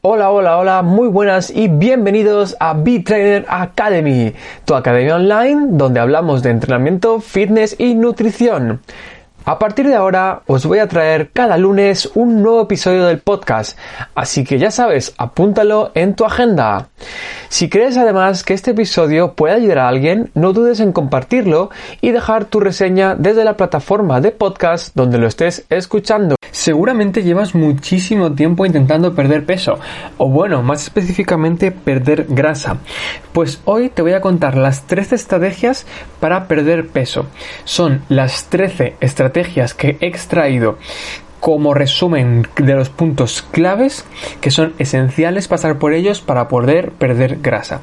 Hola, 0.00 0.30
hola, 0.30 0.58
hola, 0.58 0.82
muy 0.82 1.08
buenas 1.08 1.50
y 1.50 1.66
bienvenidos 1.66 2.56
a 2.60 2.72
B-Trainer 2.72 3.44
Academy, 3.48 4.32
tu 4.64 4.76
academia 4.76 5.16
online 5.16 5.70
donde 5.70 5.98
hablamos 5.98 6.44
de 6.44 6.50
entrenamiento, 6.50 7.18
fitness 7.18 7.74
y 7.80 7.96
nutrición. 7.96 8.80
A 9.44 9.58
partir 9.58 9.86
de 9.86 9.94
ahora 9.94 10.42
os 10.46 10.66
voy 10.66 10.78
a 10.78 10.88
traer 10.88 11.30
cada 11.32 11.56
lunes 11.56 12.10
un 12.14 12.42
nuevo 12.42 12.62
episodio 12.62 13.06
del 13.06 13.20
podcast, 13.20 13.78
así 14.14 14.44
que 14.44 14.58
ya 14.58 14.70
sabes, 14.70 15.14
apúntalo 15.16 15.90
en 15.94 16.14
tu 16.14 16.24
agenda. 16.26 16.88
Si 17.48 17.70
crees 17.70 17.96
además 17.96 18.44
que 18.44 18.52
este 18.52 18.72
episodio 18.72 19.32
puede 19.32 19.54
ayudar 19.54 19.78
a 19.78 19.88
alguien, 19.88 20.30
no 20.34 20.52
dudes 20.52 20.80
en 20.80 20.92
compartirlo 20.92 21.70
y 22.02 22.10
dejar 22.10 22.44
tu 22.44 22.60
reseña 22.60 23.14
desde 23.14 23.44
la 23.44 23.56
plataforma 23.56 24.20
de 24.20 24.32
podcast 24.32 24.94
donde 24.94 25.18
lo 25.18 25.26
estés 25.26 25.64
escuchando. 25.70 26.34
Seguramente 26.50 27.22
llevas 27.22 27.54
muchísimo 27.54 28.32
tiempo 28.32 28.66
intentando 28.66 29.14
perder 29.14 29.46
peso, 29.46 29.78
o 30.18 30.28
bueno, 30.28 30.62
más 30.62 30.82
específicamente 30.82 31.70
perder 31.70 32.26
grasa. 32.28 32.78
Pues 33.32 33.60
hoy 33.64 33.88
te 33.88 34.02
voy 34.02 34.12
a 34.12 34.20
contar 34.20 34.56
las 34.56 34.86
13 34.86 35.14
estrategias 35.14 35.86
para 36.20 36.48
perder 36.48 36.88
peso. 36.88 37.26
Son 37.64 38.02
las 38.08 38.46
13 38.46 38.96
estrategias 39.00 39.27
que 39.74 39.96
he 40.00 40.06
extraído 40.06 40.78
como 41.40 41.74
resumen 41.74 42.46
de 42.56 42.74
los 42.74 42.88
puntos 42.88 43.42
claves 43.42 44.04
que 44.40 44.50
son 44.50 44.74
esenciales 44.78 45.48
pasar 45.48 45.78
por 45.78 45.92
ellos 45.92 46.20
para 46.20 46.48
poder 46.48 46.90
perder 46.92 47.38
grasa. 47.40 47.82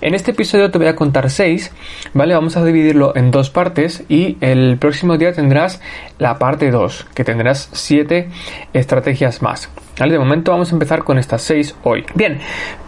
En 0.00 0.14
este 0.14 0.32
episodio 0.32 0.70
te 0.70 0.78
voy 0.78 0.86
a 0.86 0.96
contar 0.96 1.30
6, 1.30 1.72
¿vale? 2.12 2.34
Vamos 2.34 2.56
a 2.56 2.64
dividirlo 2.64 3.16
en 3.16 3.30
dos 3.30 3.50
partes 3.50 4.04
y 4.08 4.36
el 4.40 4.76
próximo 4.78 5.16
día 5.16 5.32
tendrás 5.32 5.80
la 6.18 6.38
parte 6.38 6.70
2, 6.70 7.06
que 7.14 7.24
tendrás 7.24 7.70
7 7.72 8.28
estrategias 8.74 9.42
más. 9.42 9.70
¿Vale? 9.98 10.12
De 10.12 10.18
momento 10.18 10.52
vamos 10.52 10.70
a 10.70 10.74
empezar 10.74 11.04
con 11.04 11.18
estas 11.18 11.42
6 11.42 11.76
hoy. 11.82 12.04
Bien, 12.14 12.38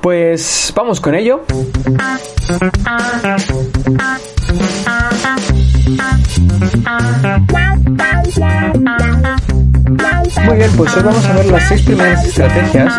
pues 0.00 0.72
vamos 0.74 1.00
con 1.00 1.14
ello. 1.14 1.42
Muy 10.44 10.56
bien, 10.56 10.70
pues 10.76 10.96
hoy 10.96 11.02
vamos 11.02 11.24
a 11.26 11.34
ver 11.34 11.46
las 11.46 11.68
seis 11.68 11.82
primeras 11.82 12.24
estrategias 12.26 12.94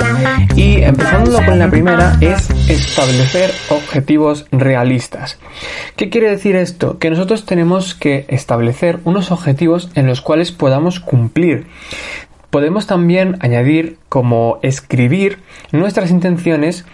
y 0.56 0.82
empezando 0.82 1.44
con 1.44 1.60
la 1.60 1.70
primera 1.70 2.18
es 2.22 2.50
establecer 2.70 3.52
objetivos 3.70 4.45
realistas. 4.52 5.40
¿Qué 5.95 6.10
quiere 6.10 6.30
decir 6.30 6.56
esto? 6.56 7.00
Que 7.00 7.10
nosotros 7.10 7.45
tenemos 7.45 7.95
que 7.95 8.26
establecer 8.30 9.00
unos 9.04 9.32
objetivos 9.32 9.90
en 9.95 10.08
los 10.08 10.22
cuales 10.22 10.52
podamos 10.52 11.00
cumplir. 11.00 11.67
Podemos 12.50 12.86
también 12.86 13.38
añadir 13.40 13.98
como 14.10 14.60
escribir 14.62 15.40
nuestras 15.72 16.12
intenciones 16.12 16.86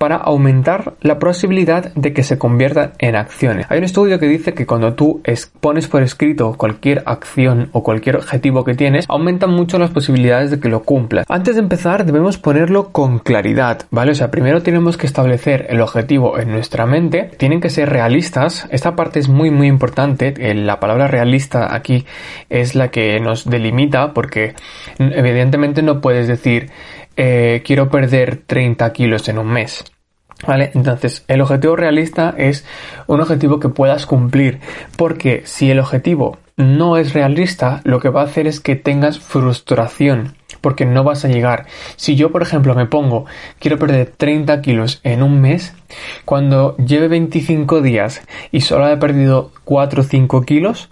para 0.00 0.16
aumentar 0.16 0.94
la 1.02 1.18
posibilidad 1.18 1.92
de 1.92 2.14
que 2.14 2.22
se 2.22 2.38
conviertan 2.38 2.92
en 3.00 3.16
acciones. 3.16 3.66
Hay 3.68 3.76
un 3.76 3.84
estudio 3.84 4.18
que 4.18 4.28
dice 4.28 4.54
que 4.54 4.64
cuando 4.64 4.94
tú 4.94 5.20
pones 5.60 5.88
por 5.88 6.02
escrito 6.02 6.54
cualquier 6.56 7.02
acción 7.04 7.68
o 7.72 7.82
cualquier 7.82 8.16
objetivo 8.16 8.64
que 8.64 8.72
tienes, 8.72 9.04
aumentan 9.10 9.50
mucho 9.50 9.78
las 9.78 9.90
posibilidades 9.90 10.50
de 10.50 10.58
que 10.58 10.70
lo 10.70 10.84
cumplas. 10.84 11.26
Antes 11.28 11.56
de 11.56 11.60
empezar, 11.60 12.06
debemos 12.06 12.38
ponerlo 12.38 12.92
con 12.92 13.18
claridad, 13.18 13.82
¿vale? 13.90 14.12
O 14.12 14.14
sea, 14.14 14.30
primero 14.30 14.62
tenemos 14.62 14.96
que 14.96 15.06
establecer 15.06 15.66
el 15.68 15.82
objetivo 15.82 16.38
en 16.38 16.50
nuestra 16.50 16.86
mente, 16.86 17.30
tienen 17.36 17.60
que 17.60 17.68
ser 17.68 17.90
realistas. 17.90 18.66
Esta 18.70 18.96
parte 18.96 19.18
es 19.18 19.28
muy, 19.28 19.50
muy 19.50 19.66
importante. 19.66 20.32
La 20.54 20.80
palabra 20.80 21.08
realista 21.08 21.74
aquí 21.74 22.06
es 22.48 22.74
la 22.74 22.88
que 22.88 23.20
nos 23.20 23.44
delimita 23.44 24.14
porque 24.14 24.54
evidentemente 24.98 25.82
no 25.82 26.00
puedes 26.00 26.26
decir 26.26 26.70
eh, 27.16 27.62
quiero 27.64 27.90
perder 27.90 28.42
30 28.46 28.92
kilos 28.92 29.28
en 29.28 29.38
un 29.38 29.48
mes. 29.48 29.84
¿Vale? 30.46 30.70
Entonces, 30.74 31.24
el 31.28 31.42
objetivo 31.42 31.76
realista 31.76 32.34
es 32.36 32.64
un 33.06 33.20
objetivo 33.20 33.60
que 33.60 33.68
puedas 33.68 34.06
cumplir, 34.06 34.60
porque 34.96 35.42
si 35.44 35.70
el 35.70 35.78
objetivo 35.78 36.38
no 36.56 36.96
es 36.96 37.12
realista, 37.12 37.80
lo 37.84 38.00
que 38.00 38.08
va 38.08 38.22
a 38.22 38.24
hacer 38.24 38.46
es 38.46 38.60
que 38.60 38.76
tengas 38.76 39.18
frustración, 39.18 40.34
porque 40.60 40.86
no 40.86 41.04
vas 41.04 41.24
a 41.24 41.28
llegar. 41.28 41.66
Si 41.96 42.16
yo, 42.16 42.32
por 42.32 42.42
ejemplo, 42.42 42.74
me 42.74 42.86
pongo, 42.86 43.26
quiero 43.58 43.78
perder 43.78 44.12
30 44.16 44.60
kilos 44.62 45.00
en 45.04 45.22
un 45.22 45.40
mes, 45.40 45.74
cuando 46.24 46.76
lleve 46.76 47.08
25 47.08 47.82
días 47.82 48.22
y 48.50 48.62
solo 48.62 48.88
he 48.88 48.96
perdido 48.96 49.52
4 49.64 50.02
o 50.02 50.04
5 50.04 50.42
kilos, 50.42 50.88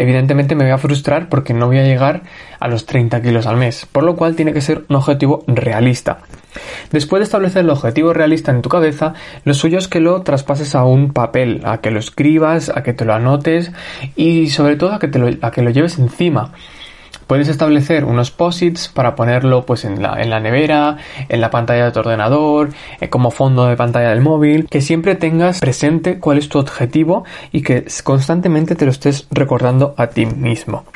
evidentemente 0.00 0.54
me 0.54 0.64
voy 0.64 0.72
a 0.72 0.78
frustrar 0.78 1.28
porque 1.28 1.52
no 1.52 1.66
voy 1.66 1.78
a 1.78 1.84
llegar 1.84 2.22
a 2.58 2.68
los 2.68 2.86
30 2.86 3.20
kilos 3.20 3.46
al 3.46 3.58
mes, 3.58 3.86
por 3.90 4.02
lo 4.02 4.16
cual 4.16 4.34
tiene 4.34 4.54
que 4.54 4.62
ser 4.62 4.84
un 4.88 4.96
objetivo 4.96 5.44
realista. 5.46 6.20
Después 6.90 7.20
de 7.20 7.24
establecer 7.24 7.64
el 7.64 7.70
objetivo 7.70 8.14
realista 8.14 8.50
en 8.50 8.62
tu 8.62 8.70
cabeza, 8.70 9.12
lo 9.44 9.52
suyo 9.52 9.78
es 9.78 9.88
que 9.88 10.00
lo 10.00 10.22
traspases 10.22 10.74
a 10.74 10.84
un 10.84 11.12
papel, 11.12 11.60
a 11.64 11.82
que 11.82 11.90
lo 11.90 11.98
escribas, 11.98 12.72
a 12.74 12.82
que 12.82 12.94
te 12.94 13.04
lo 13.04 13.12
anotes 13.12 13.72
y 14.16 14.48
sobre 14.48 14.76
todo 14.76 14.92
a 14.92 14.98
que, 14.98 15.08
te 15.08 15.18
lo, 15.18 15.28
a 15.42 15.50
que 15.50 15.62
lo 15.62 15.70
lleves 15.70 15.98
encima. 15.98 16.52
Puedes 17.30 17.46
establecer 17.46 18.06
unos 18.06 18.32
posits 18.32 18.88
para 18.88 19.14
ponerlo 19.14 19.64
pues 19.64 19.84
en 19.84 20.02
la, 20.02 20.20
en 20.20 20.30
la, 20.30 20.40
nevera, 20.40 20.96
en 21.28 21.40
la 21.40 21.48
pantalla 21.48 21.84
de 21.84 21.92
tu 21.92 22.00
ordenador, 22.00 22.70
eh, 23.00 23.08
como 23.08 23.30
fondo 23.30 23.66
de 23.66 23.76
pantalla 23.76 24.10
del 24.10 24.20
móvil, 24.20 24.66
que 24.68 24.80
siempre 24.80 25.14
tengas 25.14 25.60
presente 25.60 26.18
cuál 26.18 26.38
es 26.38 26.48
tu 26.48 26.58
objetivo 26.58 27.22
y 27.52 27.62
que 27.62 27.84
constantemente 28.02 28.74
te 28.74 28.84
lo 28.84 28.90
estés 28.90 29.28
recordando 29.30 29.94
a 29.96 30.08
ti 30.08 30.26
mismo. 30.26 30.86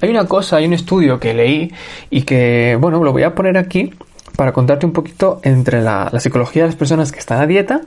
Hay 0.00 0.10
una 0.10 0.26
cosa, 0.26 0.58
hay 0.58 0.66
un 0.66 0.72
estudio 0.72 1.18
que 1.18 1.34
leí 1.34 1.72
y 2.10 2.22
que, 2.22 2.78
bueno, 2.80 3.02
lo 3.02 3.10
voy 3.10 3.24
a 3.24 3.34
poner 3.34 3.58
aquí 3.58 3.92
para 4.36 4.52
contarte 4.52 4.86
un 4.86 4.92
poquito 4.92 5.40
entre 5.42 5.82
la, 5.82 6.12
psicología 6.20 6.62
de 6.62 6.68
las 6.68 6.76
personas 6.76 7.10
que 7.10 7.18
están 7.18 7.40
a 7.40 7.46
dieta 7.48 7.80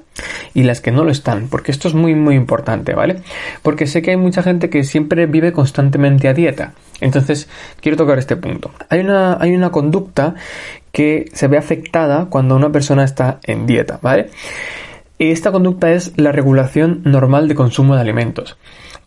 y 0.53 0.63
las 0.63 0.81
que 0.81 0.91
no 0.91 1.05
lo 1.05 1.11
están, 1.11 1.47
porque 1.47 1.71
esto 1.71 1.87
es 1.87 1.93
muy 1.93 2.13
muy 2.13 2.35
importante, 2.35 2.93
¿vale? 2.93 3.21
Porque 3.61 3.87
sé 3.87 4.01
que 4.01 4.11
hay 4.11 4.17
mucha 4.17 4.43
gente 4.43 4.69
que 4.69 4.83
siempre 4.83 5.27
vive 5.27 5.53
constantemente 5.53 6.27
a 6.27 6.33
dieta. 6.33 6.73
Entonces, 7.01 7.49
quiero 7.81 7.97
tocar 7.97 8.17
este 8.19 8.35
punto. 8.35 8.71
Hay 8.89 8.99
una, 8.99 9.37
hay 9.39 9.53
una 9.53 9.71
conducta 9.71 10.35
que 10.91 11.25
se 11.33 11.47
ve 11.47 11.57
afectada 11.57 12.27
cuando 12.29 12.55
una 12.55 12.71
persona 12.71 13.03
está 13.03 13.39
en 13.43 13.65
dieta, 13.65 13.99
¿vale? 14.01 14.29
Y 15.17 15.31
esta 15.31 15.51
conducta 15.51 15.91
es 15.91 16.13
la 16.17 16.31
regulación 16.31 17.01
normal 17.05 17.47
de 17.47 17.55
consumo 17.55 17.95
de 17.95 18.01
alimentos. 18.01 18.57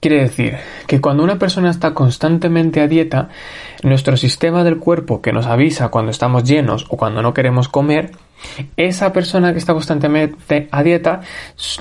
Quiere 0.00 0.21
decir 0.21 0.56
que 0.87 1.00
cuando 1.00 1.25
una 1.25 1.38
persona 1.38 1.71
está 1.71 1.93
constantemente 1.93 2.81
a 2.81 2.87
dieta, 2.87 3.31
nuestro 3.82 4.16
sistema 4.16 4.62
del 4.65 4.78
cuerpo 4.78 5.20
que 5.20 5.32
nos 5.32 5.47
avisa 5.47 5.88
cuando 5.88 6.10
estamos 6.10 6.44
llenos 6.44 6.87
o 6.88 6.97
cuando 6.97 7.20
no 7.20 7.34
queremos 7.34 7.69
comer, 7.69 8.12
esa 8.76 9.12
persona 9.12 9.53
que 9.53 9.59
está 9.59 9.72
constantemente 9.72 10.69
a 10.70 10.82
dieta 10.82 11.22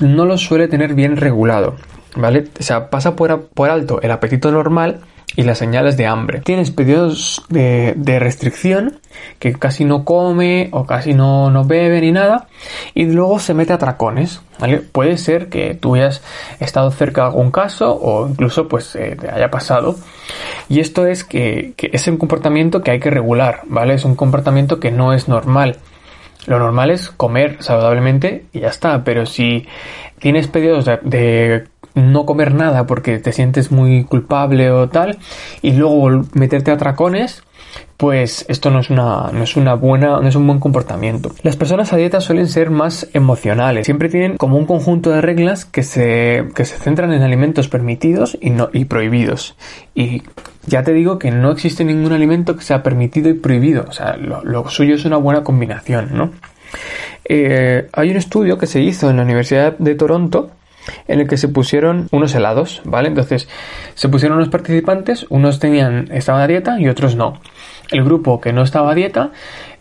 no 0.00 0.24
lo 0.24 0.36
suele 0.36 0.68
tener 0.68 0.94
bien 0.94 1.16
regulado. 1.16 1.76
¿Vale? 2.16 2.48
O 2.58 2.62
sea, 2.62 2.90
pasa 2.90 3.14
por, 3.14 3.48
por 3.48 3.70
alto 3.70 4.00
el 4.02 4.10
apetito 4.10 4.50
normal 4.50 5.02
y 5.38 5.44
las 5.44 5.58
señales 5.58 5.96
de 5.96 6.04
hambre. 6.04 6.40
Tienes 6.40 6.72
periodos 6.72 7.44
de, 7.48 7.94
restricción 8.18 8.98
que 9.38 9.52
casi 9.52 9.84
no 9.84 10.04
come 10.04 10.68
o 10.72 10.84
casi 10.84 11.14
no, 11.14 11.48
no, 11.48 11.64
bebe 11.64 12.00
ni 12.00 12.10
nada 12.10 12.48
y 12.92 13.04
luego 13.04 13.38
se 13.38 13.54
mete 13.54 13.72
a 13.72 13.78
tracones. 13.78 14.40
¿vale? 14.58 14.78
Puede 14.78 15.16
ser 15.16 15.48
que 15.48 15.74
tú 15.74 15.94
hayas 15.94 16.24
estado 16.58 16.90
cerca 16.90 17.20
de 17.20 17.26
algún 17.28 17.52
caso 17.52 17.94
o 17.94 18.28
incluso 18.28 18.66
pues 18.66 18.96
eh, 18.96 19.16
te 19.16 19.30
haya 19.30 19.48
pasado. 19.48 19.94
Y 20.68 20.80
esto 20.80 21.06
es 21.06 21.22
que, 21.22 21.72
es 21.76 22.08
un 22.08 22.16
comportamiento 22.16 22.82
que 22.82 22.90
hay 22.90 22.98
que 22.98 23.10
regular, 23.10 23.60
¿vale? 23.66 23.94
Es 23.94 24.04
un 24.04 24.16
comportamiento 24.16 24.80
que 24.80 24.90
no 24.90 25.12
es 25.12 25.28
normal. 25.28 25.76
Lo 26.48 26.58
normal 26.58 26.90
es 26.90 27.10
comer 27.10 27.58
saludablemente 27.60 28.46
y 28.52 28.60
ya 28.60 28.68
está, 28.70 29.04
pero 29.04 29.24
si 29.24 29.68
tienes 30.18 30.48
periodos 30.48 30.84
de 30.84 31.68
no 31.94 32.26
comer 32.26 32.54
nada 32.54 32.86
porque 32.86 33.18
te 33.18 33.32
sientes 33.32 33.70
muy 33.70 34.04
culpable 34.04 34.70
o 34.70 34.88
tal 34.88 35.18
y 35.62 35.72
luego 35.72 36.24
meterte 36.34 36.70
a 36.70 36.76
tracones 36.76 37.42
pues 37.96 38.44
esto 38.48 38.70
no 38.70 38.80
es 38.80 38.90
una 38.90 39.30
no 39.32 39.42
es 39.42 39.56
una 39.56 39.74
buena 39.74 40.20
no 40.20 40.28
es 40.28 40.36
un 40.36 40.46
buen 40.46 40.60
comportamiento 40.60 41.32
las 41.42 41.56
personas 41.56 41.92
a 41.92 41.96
dieta 41.96 42.20
suelen 42.20 42.46
ser 42.46 42.70
más 42.70 43.08
emocionales 43.12 43.86
siempre 43.86 44.08
tienen 44.08 44.36
como 44.36 44.56
un 44.56 44.66
conjunto 44.66 45.10
de 45.10 45.20
reglas 45.20 45.64
que 45.64 45.82
se 45.82 46.48
que 46.54 46.64
se 46.64 46.78
centran 46.78 47.12
en 47.12 47.22
alimentos 47.22 47.68
permitidos 47.68 48.38
y 48.40 48.50
no 48.50 48.70
y 48.72 48.84
prohibidos 48.84 49.56
y 49.94 50.22
Ya 50.68 50.82
te 50.82 50.92
digo 50.92 51.18
que 51.18 51.30
no 51.30 51.50
existe 51.50 51.82
ningún 51.84 52.12
alimento 52.12 52.54
que 52.54 52.62
sea 52.62 52.82
permitido 52.82 53.30
y 53.30 53.34
prohibido. 53.34 53.86
O 53.88 53.92
sea, 53.92 54.16
lo, 54.16 54.68
suyo 54.68 54.94
es 54.96 55.04
una 55.06 55.16
buena 55.16 55.42
combinación, 55.42 56.10
¿no? 56.12 56.30
Eh, 57.24 57.88
hay 57.92 58.10
un 58.10 58.16
estudio 58.16 58.58
que 58.58 58.66
se 58.66 58.80
hizo 58.80 59.08
en 59.08 59.16
la 59.16 59.22
Universidad 59.22 59.78
de 59.78 59.94
Toronto 59.94 60.50
en 61.06 61.20
el 61.20 61.28
que 61.28 61.36
se 61.36 61.48
pusieron 61.48 62.08
unos 62.10 62.34
helados, 62.34 62.82
¿vale? 62.84 63.08
Entonces, 63.08 63.48
se 63.94 64.08
pusieron 64.08 64.38
unos 64.38 64.48
participantes, 64.48 65.26
unos 65.28 65.58
tenían, 65.58 66.08
estaban 66.12 66.40
a 66.42 66.46
dieta 66.46 66.80
y 66.80 66.88
otros 66.88 67.16
no. 67.16 67.40
El 67.90 68.04
grupo 68.04 68.40
que 68.40 68.52
no 68.52 68.62
estaba 68.62 68.92
a 68.92 68.94
dieta 68.94 69.30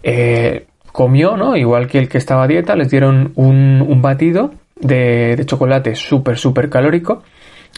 eh, 0.03 0.67
comió, 0.91 1.37
¿no? 1.37 1.55
Igual 1.55 1.87
que 1.87 1.99
el 1.99 2.09
que 2.09 2.17
estaba 2.17 2.43
a 2.43 2.47
dieta, 2.47 2.75
les 2.75 2.89
dieron 2.89 3.31
un, 3.35 4.01
batido 4.01 4.51
de, 4.75 5.35
de 5.35 5.45
chocolate 5.45 5.95
súper, 5.95 6.37
súper 6.37 6.69
calórico 6.69 7.23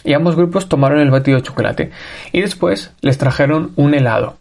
y 0.04 0.12
ambos 0.12 0.36
grupos 0.36 0.68
tomaron 0.68 1.00
el 1.00 1.10
batido 1.10 1.38
de 1.38 1.42
chocolate 1.42 1.90
y 2.32 2.40
después 2.40 2.92
les 3.00 3.18
trajeron 3.18 3.72
un 3.76 3.94
helado. 3.94 4.36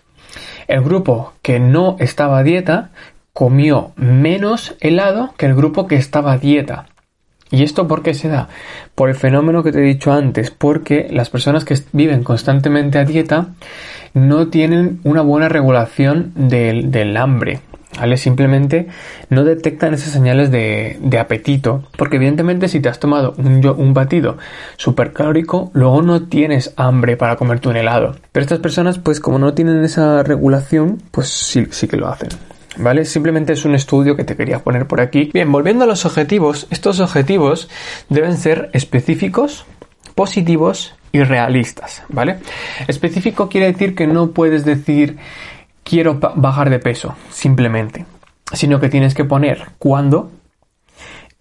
El 0.67 0.83
grupo 0.83 1.33
que 1.41 1.59
no 1.59 1.95
estaba 1.99 2.39
a 2.39 2.43
dieta 2.43 2.91
comió 3.33 3.91
menos 3.95 4.75
helado 4.79 5.33
que 5.37 5.45
el 5.45 5.55
grupo 5.55 5.87
que 5.87 5.95
estaba 5.95 6.33
a 6.33 6.37
dieta. 6.37 6.87
¿Y 7.51 7.63
esto 7.63 7.87
por 7.87 8.03
qué 8.03 8.13
se 8.13 8.27
da? 8.27 8.47
Por 8.95 9.09
el 9.09 9.15
fenómeno 9.15 9.63
que 9.63 9.71
te 9.71 9.79
he 9.79 9.81
dicho 9.81 10.11
antes, 10.11 10.51
porque 10.51 11.07
las 11.11 11.29
personas 11.29 11.65
que 11.65 11.75
viven 11.93 12.23
constantemente 12.23 12.99
a 12.99 13.05
dieta 13.05 13.47
no 14.13 14.47
tienen 14.49 14.99
una 15.03 15.21
buena 15.21 15.49
regulación 15.49 16.31
del, 16.35 16.91
del 16.91 17.17
hambre. 17.17 17.61
¿vale? 17.97 18.17
Simplemente 18.17 18.87
no 19.29 19.43
detectan 19.43 19.93
esas 19.93 20.13
señales 20.13 20.51
de, 20.51 21.17
apetito, 21.19 21.83
porque 21.97 22.17
evidentemente 22.17 22.67
si 22.67 22.79
te 22.79 22.89
has 22.89 22.99
tomado 22.99 23.33
un, 23.37 23.65
un 23.65 23.93
batido 23.93 24.37
calórico 25.13 25.71
luego 25.73 26.01
no 26.01 26.23
tienes 26.23 26.73
hambre 26.77 27.17
para 27.17 27.35
comerte 27.35 27.69
un 27.69 27.77
helado. 27.77 28.15
Pero 28.31 28.43
estas 28.43 28.59
personas, 28.59 28.99
pues 28.99 29.19
como 29.19 29.39
no 29.39 29.53
tienen 29.53 29.83
esa 29.83 30.23
regulación, 30.23 31.01
pues 31.11 31.29
sí 31.29 31.87
que 31.87 31.97
lo 31.97 32.07
hacen. 32.07 32.29
¿Vale? 32.79 33.03
Simplemente 33.05 33.53
es 33.53 33.65
un 33.65 33.75
estudio 33.75 34.15
que 34.15 34.23
te 34.23 34.35
quería 34.35 34.59
poner 34.59 34.87
por 34.87 35.01
aquí. 35.01 35.29
Bien, 35.33 35.51
volviendo 35.51 35.83
a 35.83 35.87
los 35.87 36.05
objetivos, 36.05 36.65
estos 36.69 36.99
objetivos 36.99 37.69
deben 38.07 38.37
ser 38.37 38.69
específicos, 38.73 39.65
positivos 40.15 40.95
y 41.11 41.23
realistas, 41.23 42.03
¿vale? 42.09 42.37
Específico 42.87 43.49
quiere 43.49 43.71
decir 43.71 43.95
que 43.95 44.07
no 44.07 44.31
puedes 44.31 44.63
decir 44.63 45.17
quiero 45.83 46.19
bajar 46.35 46.69
de 46.69 46.79
peso, 46.79 47.15
simplemente. 47.29 48.05
Sino 48.53 48.79
que 48.79 48.89
tienes 48.89 49.13
que 49.13 49.25
poner 49.25 49.69
cuándo, 49.77 50.31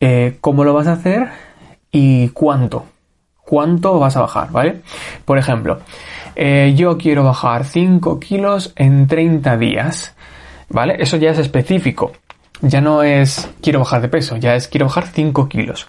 eh, 0.00 0.38
cómo 0.40 0.64
lo 0.64 0.74
vas 0.74 0.86
a 0.86 0.92
hacer 0.92 1.28
y 1.90 2.28
cuánto. 2.30 2.86
Cuánto 3.44 3.98
vas 3.98 4.16
a 4.16 4.20
bajar, 4.20 4.50
¿vale? 4.50 4.82
Por 5.24 5.38
ejemplo, 5.38 5.80
eh, 6.36 6.74
yo 6.76 6.98
quiero 6.98 7.24
bajar 7.24 7.64
5 7.64 8.20
kilos 8.20 8.72
en 8.76 9.06
30 9.06 9.56
días, 9.56 10.14
¿vale? 10.68 10.96
Eso 10.98 11.16
ya 11.16 11.30
es 11.30 11.38
específico. 11.38 12.12
Ya 12.60 12.80
no 12.80 13.02
es 13.02 13.48
quiero 13.62 13.80
bajar 13.80 14.02
de 14.02 14.08
peso, 14.08 14.36
ya 14.36 14.54
es 14.56 14.68
quiero 14.68 14.86
bajar 14.86 15.06
5 15.06 15.48
kilos. 15.48 15.86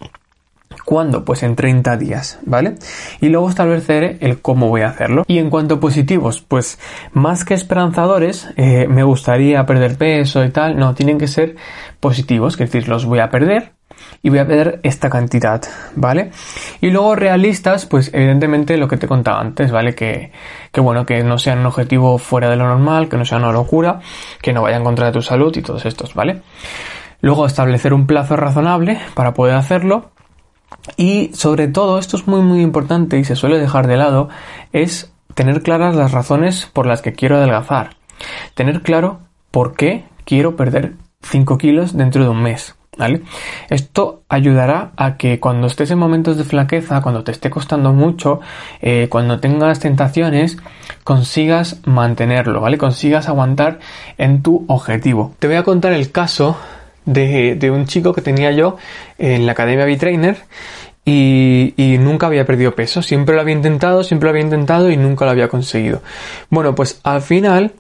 ¿Cuándo? 0.85 1.25
Pues 1.25 1.43
en 1.43 1.55
30 1.55 1.97
días, 1.97 2.39
¿vale? 2.45 2.75
Y 3.21 3.29
luego 3.29 3.49
establecer 3.49 4.17
el 4.21 4.41
cómo 4.41 4.69
voy 4.69 4.81
a 4.81 4.89
hacerlo. 4.89 5.23
Y 5.27 5.37
en 5.39 5.49
cuanto 5.49 5.75
a 5.75 5.79
positivos, 5.79 6.41
pues 6.41 6.79
más 7.13 7.45
que 7.45 7.53
esperanzadores, 7.53 8.49
eh, 8.55 8.87
me 8.87 9.03
gustaría 9.03 9.65
perder 9.65 9.97
peso 9.97 10.43
y 10.43 10.49
tal, 10.49 10.77
no, 10.77 10.95
tienen 10.95 11.17
que 11.17 11.27
ser 11.27 11.55
positivos, 11.99 12.53
es 12.53 12.59
decir, 12.59 12.87
los 12.87 13.05
voy 13.05 13.19
a 13.19 13.29
perder 13.29 13.73
y 14.21 14.29
voy 14.29 14.39
a 14.39 14.47
perder 14.47 14.79
esta 14.83 15.09
cantidad, 15.09 15.61
¿vale? 15.95 16.31
Y 16.81 16.89
luego 16.89 17.15
realistas, 17.15 17.85
pues 17.85 18.11
evidentemente 18.13 18.77
lo 18.77 18.87
que 18.87 18.97
te 18.97 19.07
contaba 19.07 19.39
antes, 19.39 19.71
¿vale? 19.71 19.95
Que, 19.95 20.31
que 20.71 20.81
bueno, 20.81 21.05
que 21.05 21.23
no 21.23 21.37
sean 21.37 21.59
un 21.59 21.67
objetivo 21.67 22.17
fuera 22.17 22.49
de 22.49 22.55
lo 22.55 22.67
normal, 22.67 23.09
que 23.09 23.17
no 23.17 23.25
sea 23.25 23.37
una 23.37 23.51
locura, 23.51 23.99
que 24.41 24.53
no 24.53 24.61
vaya 24.61 24.77
en 24.77 24.83
contra 24.83 25.07
de 25.07 25.13
tu 25.13 25.21
salud 25.21 25.55
y 25.55 25.61
todos 25.61 25.85
estos, 25.85 26.13
¿vale? 26.13 26.41
Luego 27.21 27.45
establecer 27.45 27.93
un 27.93 28.07
plazo 28.07 28.35
razonable 28.35 28.99
para 29.13 29.33
poder 29.33 29.55
hacerlo 29.55 30.11
y 30.97 31.31
sobre 31.33 31.67
todo, 31.67 31.99
esto 31.99 32.17
es 32.17 32.27
muy 32.27 32.41
muy 32.41 32.61
importante 32.61 33.17
y 33.17 33.23
se 33.23 33.35
suele 33.35 33.59
dejar 33.59 33.87
de 33.87 33.97
lado, 33.97 34.29
es 34.71 35.13
tener 35.33 35.61
claras 35.61 35.95
las 35.95 36.11
razones 36.11 36.69
por 36.71 36.85
las 36.85 37.01
que 37.01 37.13
quiero 37.13 37.37
adelgazar. 37.37 37.97
Tener 38.53 38.81
claro 38.81 39.19
por 39.51 39.75
qué 39.75 40.05
quiero 40.25 40.55
perder 40.55 40.95
5 41.21 41.57
kilos 41.57 41.95
dentro 41.95 42.23
de 42.23 42.29
un 42.29 42.41
mes. 42.41 42.75
¿Vale? 42.99 43.21
Esto 43.69 44.23
ayudará 44.27 44.91
a 44.97 45.15
que 45.15 45.39
cuando 45.39 45.67
estés 45.67 45.89
en 45.89 45.99
momentos 45.99 46.37
de 46.37 46.43
flaqueza, 46.43 47.01
cuando 47.01 47.23
te 47.23 47.31
esté 47.31 47.49
costando 47.49 47.93
mucho, 47.93 48.41
eh, 48.81 49.07
cuando 49.09 49.39
tengas 49.39 49.79
tentaciones, 49.79 50.57
consigas 51.05 51.79
mantenerlo, 51.85 52.59
¿vale? 52.59 52.77
Consigas 52.77 53.29
aguantar 53.29 53.79
en 54.17 54.43
tu 54.43 54.65
objetivo. 54.67 55.33
Te 55.39 55.47
voy 55.47 55.55
a 55.55 55.63
contar 55.63 55.93
el 55.93 56.11
caso 56.11 56.57
de, 57.05 57.71
un 57.73 57.85
chico 57.85 58.11
que 58.11 58.21
tenía 58.21 58.51
yo 58.51 58.75
en 59.17 59.45
la 59.45 59.53
academia 59.53 59.85
B-Trainer 59.85 60.35
y, 61.05 61.97
nunca 62.01 62.27
había 62.27 62.45
perdido 62.45 62.75
peso. 62.75 63.01
Siempre 63.01 63.33
lo 63.33 63.39
había 63.39 63.55
intentado, 63.55 64.03
siempre 64.03 64.27
lo 64.27 64.31
había 64.31 64.43
intentado 64.43 64.91
y 64.91 64.97
nunca 64.97 65.23
lo 65.23 65.31
había 65.31 65.47
conseguido. 65.47 66.01
Bueno, 66.49 66.75
pues 66.75 66.99
al 67.03 67.21
final, 67.21 67.75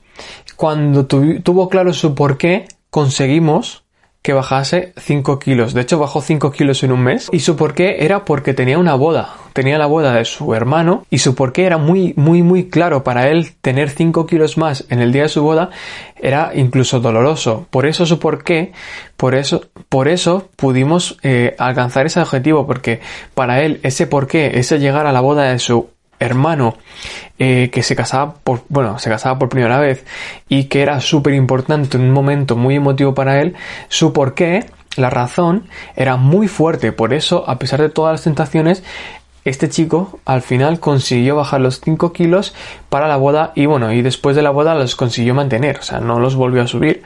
cuando 0.55 1.05
tuvo 1.07 1.67
claro 1.67 1.91
su 1.91 2.15
por 2.15 2.37
qué, 2.37 2.69
conseguimos 2.89 3.83
que 4.21 4.33
bajase 4.33 4.93
5 4.97 5.39
kilos. 5.39 5.73
De 5.73 5.81
hecho, 5.81 5.97
bajó 5.97 6.21
5 6.21 6.51
kilos 6.51 6.83
en 6.83 6.91
un 6.91 7.01
mes. 7.01 7.29
Y 7.31 7.39
su 7.39 7.55
porqué 7.55 8.03
era 8.03 8.25
porque 8.25 8.53
tenía 8.53 8.77
una 8.77 8.95
boda. 8.95 9.33
Tenía 9.53 9.77
la 9.77 9.85
boda 9.85 10.13
de 10.13 10.25
su 10.25 10.53
hermano. 10.53 11.05
Y 11.09 11.19
su 11.19 11.35
porqué 11.35 11.65
era 11.65 11.77
muy, 11.77 12.13
muy, 12.17 12.43
muy 12.43 12.69
claro. 12.69 13.03
Para 13.03 13.29
él, 13.29 13.51
tener 13.61 13.89
5 13.89 14.25
kilos 14.25 14.57
más 14.57 14.85
en 14.89 14.99
el 14.99 15.13
día 15.13 15.23
de 15.23 15.29
su 15.29 15.41
boda 15.41 15.69
era 16.17 16.51
incluso 16.53 16.99
doloroso. 16.99 17.67
Por 17.69 17.85
eso 17.85 18.05
su 18.05 18.19
porqué, 18.19 18.73
por 19.15 19.35
eso, 19.35 19.69
por 19.87 20.09
eso 20.09 20.49
pudimos 20.57 21.17
eh, 21.23 21.55
alcanzar 21.57 22.05
ese 22.05 22.19
objetivo. 22.19 22.67
Porque 22.67 22.99
para 23.33 23.61
él, 23.63 23.79
ese 23.83 24.05
porqué, 24.05 24.59
ese 24.59 24.79
llegar 24.79 25.07
a 25.07 25.13
la 25.13 25.21
boda 25.21 25.43
de 25.43 25.59
su 25.59 25.89
hermano 26.19 26.75
eh, 27.37 27.69
que 27.71 27.81
se 27.83 27.95
casaba 27.95 28.35
por 28.35 28.63
bueno 28.69 28.99
se 28.99 29.09
casaba 29.09 29.39
por 29.39 29.49
primera 29.49 29.79
vez 29.79 30.05
y 30.49 30.65
que 30.65 30.81
era 30.81 30.99
súper 30.99 31.33
importante 31.33 31.97
en 31.97 32.03
un 32.03 32.11
momento 32.11 32.55
muy 32.55 32.75
emotivo 32.75 33.13
para 33.13 33.41
él 33.41 33.55
su 33.87 34.11
porqué 34.11 34.65
la 34.99 35.09
razón 35.09 35.65
era 35.95 36.17
muy 36.17 36.47
fuerte. 36.47 36.91
Por 36.91 37.13
eso 37.13 37.43
a 37.47 37.57
pesar 37.59 37.81
de 37.81 37.89
todas 37.89 38.13
las 38.13 38.23
tentaciones 38.23 38.83
este 39.45 39.69
chico 39.69 40.19
al 40.25 40.41
final 40.41 40.79
consiguió 40.79 41.37
bajar 41.37 41.61
los 41.61 41.79
5 41.79 42.11
kilos 42.11 42.53
para 42.89 43.07
la 43.07 43.15
boda 43.15 43.53
y 43.55 43.65
bueno 43.65 43.93
y 43.93 44.01
después 44.01 44.35
de 44.35 44.41
la 44.41 44.49
boda 44.49 44.75
los 44.75 44.97
consiguió 44.97 45.33
mantener 45.33 45.79
o 45.79 45.81
sea 45.81 46.01
no 46.01 46.19
los 46.19 46.35
volvió 46.35 46.61
a 46.61 46.67
subir 46.67 47.03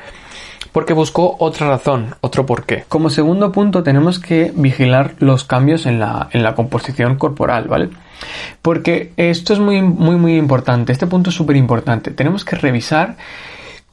porque 0.72 0.94
buscó 0.94 1.36
otra 1.40 1.68
razón, 1.68 2.16
otro 2.22 2.46
porqué. 2.46 2.86
Como 2.88 3.10
segundo 3.10 3.52
punto 3.52 3.84
tenemos 3.84 4.20
que 4.20 4.52
vigilar 4.56 5.16
los 5.20 5.44
cambios 5.44 5.86
en 5.86 6.00
la, 6.00 6.30
en 6.32 6.44
la 6.44 6.56
composición 6.56 7.18
corporal, 7.18 7.68
¿vale? 7.68 7.90
Porque 8.62 9.12
esto 9.18 9.54
es 9.54 9.60
muy, 9.60 9.82
muy, 9.82 10.16
muy 10.16 10.38
importante. 10.38 10.92
Este 10.92 11.08
punto 11.08 11.30
es 11.30 11.36
súper 11.36 11.56
importante. 11.56 12.12
Tenemos 12.12 12.46
que 12.46 12.56
revisar 12.56 13.18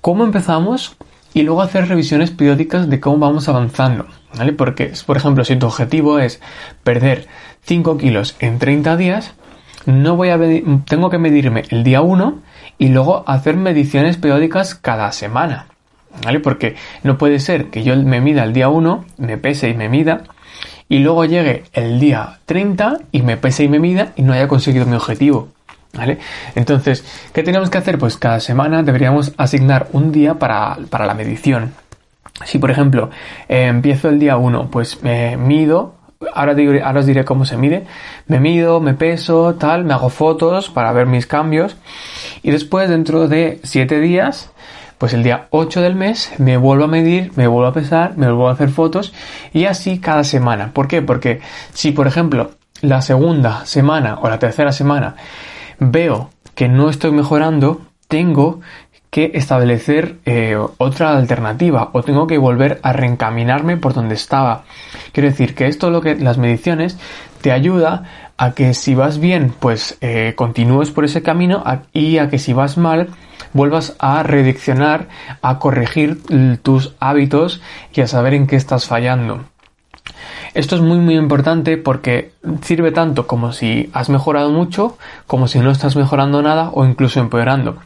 cómo 0.00 0.24
empezamos 0.24 0.96
y 1.34 1.42
luego 1.42 1.62
hacer 1.62 1.88
revisiones 1.88 2.30
periódicas 2.30 2.88
de 2.88 3.00
cómo 3.00 3.18
vamos 3.18 3.48
avanzando. 3.48 4.06
¿Vale? 4.36 4.52
Porque, 4.52 4.92
por 5.06 5.16
ejemplo, 5.16 5.44
si 5.44 5.56
tu 5.56 5.66
objetivo 5.66 6.18
es 6.18 6.40
perder 6.84 7.26
5 7.62 7.98
kilos 7.98 8.36
en 8.38 8.58
30 8.58 8.96
días, 8.96 9.34
no 9.86 10.16
voy 10.16 10.28
a 10.28 10.38
tengo 10.86 11.10
que 11.10 11.18
medirme 11.18 11.64
el 11.70 11.82
día 11.82 12.00
1 12.00 12.38
y 12.78 12.88
luego 12.88 13.24
hacer 13.26 13.56
mediciones 13.56 14.16
periódicas 14.16 14.74
cada 14.74 15.10
semana. 15.12 15.69
¿Vale? 16.24 16.40
Porque 16.40 16.76
no 17.02 17.18
puede 17.18 17.38
ser 17.38 17.66
que 17.66 17.82
yo 17.82 17.96
me 17.96 18.20
mida 18.20 18.44
el 18.44 18.52
día 18.52 18.68
1, 18.68 19.04
me 19.18 19.38
pese 19.38 19.70
y 19.70 19.74
me 19.74 19.88
mida, 19.88 20.24
y 20.88 20.98
luego 20.98 21.24
llegue 21.24 21.64
el 21.72 22.00
día 22.00 22.40
30 22.46 22.98
y 23.12 23.22
me 23.22 23.36
pese 23.36 23.64
y 23.64 23.68
me 23.68 23.78
mida 23.78 24.12
y 24.16 24.22
no 24.22 24.32
haya 24.32 24.48
conseguido 24.48 24.84
mi 24.86 24.96
objetivo. 24.96 25.48
¿Vale? 25.92 26.18
Entonces, 26.54 27.04
¿qué 27.32 27.42
tenemos 27.42 27.68
que 27.68 27.78
hacer? 27.78 27.98
Pues 27.98 28.16
cada 28.16 28.38
semana 28.38 28.82
deberíamos 28.82 29.32
asignar 29.36 29.88
un 29.92 30.12
día 30.12 30.34
para, 30.34 30.76
la 30.90 31.14
medición. 31.14 31.72
Si, 32.44 32.58
por 32.58 32.70
ejemplo, 32.70 33.10
eh, 33.48 33.66
empiezo 33.66 34.08
el 34.08 34.18
día 34.18 34.36
1, 34.36 34.68
pues 34.70 35.02
me 35.02 35.36
mido, 35.36 35.94
ahora, 36.32 36.54
ahora 36.84 37.00
os 37.00 37.06
diré 37.06 37.24
cómo 37.24 37.44
se 37.44 37.56
mide, 37.56 37.86
me 38.28 38.40
mido, 38.40 38.80
me 38.80 38.94
peso, 38.94 39.56
tal, 39.56 39.84
me 39.84 39.94
hago 39.94 40.10
fotos 40.10 40.70
para 40.70 40.92
ver 40.92 41.06
mis 41.06 41.26
cambios 41.26 41.76
y 42.42 42.50
después 42.50 42.88
dentro 42.88 43.26
de 43.28 43.60
7 43.64 44.00
días 44.00 44.50
pues 45.00 45.14
el 45.14 45.22
día 45.22 45.46
8 45.48 45.80
del 45.80 45.94
mes 45.94 46.30
me 46.36 46.58
vuelvo 46.58 46.84
a 46.84 46.86
medir, 46.86 47.32
me 47.34 47.46
vuelvo 47.46 47.68
a 47.68 47.72
pesar, 47.72 48.18
me 48.18 48.26
vuelvo 48.26 48.50
a 48.50 48.52
hacer 48.52 48.68
fotos 48.68 49.14
y 49.50 49.64
así 49.64 49.98
cada 49.98 50.24
semana. 50.24 50.72
¿Por 50.74 50.88
qué? 50.88 51.00
Porque 51.00 51.40
si 51.72 51.92
por 51.92 52.06
ejemplo 52.06 52.50
la 52.82 53.00
segunda 53.00 53.64
semana 53.64 54.18
o 54.20 54.28
la 54.28 54.38
tercera 54.38 54.72
semana 54.72 55.16
veo 55.78 56.28
que 56.54 56.68
no 56.68 56.90
estoy 56.90 57.12
mejorando, 57.12 57.80
tengo 58.08 58.60
que 59.08 59.30
establecer 59.32 60.18
eh, 60.26 60.58
otra 60.76 61.16
alternativa 61.16 61.88
o 61.94 62.02
tengo 62.02 62.26
que 62.26 62.36
volver 62.36 62.78
a 62.82 62.92
reencaminarme 62.92 63.78
por 63.78 63.94
donde 63.94 64.16
estaba. 64.16 64.64
Quiero 65.12 65.30
decir 65.30 65.54
que 65.54 65.66
esto 65.66 65.90
lo 65.90 66.02
que 66.02 66.16
las 66.16 66.36
mediciones 66.36 66.98
te 67.40 67.52
ayuda 67.52 68.29
a 68.40 68.52
que 68.52 68.72
si 68.72 68.94
vas 68.94 69.18
bien, 69.18 69.52
pues 69.60 69.98
eh, 70.00 70.32
continúes 70.34 70.90
por 70.90 71.04
ese 71.04 71.22
camino 71.22 71.62
y 71.92 72.16
a 72.16 72.30
que 72.30 72.38
si 72.38 72.54
vas 72.54 72.78
mal, 72.78 73.08
vuelvas 73.52 73.96
a 73.98 74.22
rediccionar, 74.22 75.08
a 75.42 75.58
corregir 75.58 76.22
tus 76.62 76.94
hábitos 77.00 77.60
y 77.92 78.00
a 78.00 78.06
saber 78.06 78.32
en 78.32 78.46
qué 78.46 78.56
estás 78.56 78.86
fallando. 78.86 79.44
Esto 80.54 80.74
es 80.74 80.80
muy 80.80 80.96
muy 80.96 81.16
importante 81.16 81.76
porque 81.76 82.32
sirve 82.62 82.92
tanto 82.92 83.26
como 83.26 83.52
si 83.52 83.90
has 83.92 84.08
mejorado 84.08 84.50
mucho, 84.50 84.96
como 85.26 85.46
si 85.46 85.58
no 85.58 85.70
estás 85.70 85.94
mejorando 85.94 86.40
nada 86.40 86.70
o 86.72 86.86
incluso 86.86 87.20
empeorando. 87.20 87.76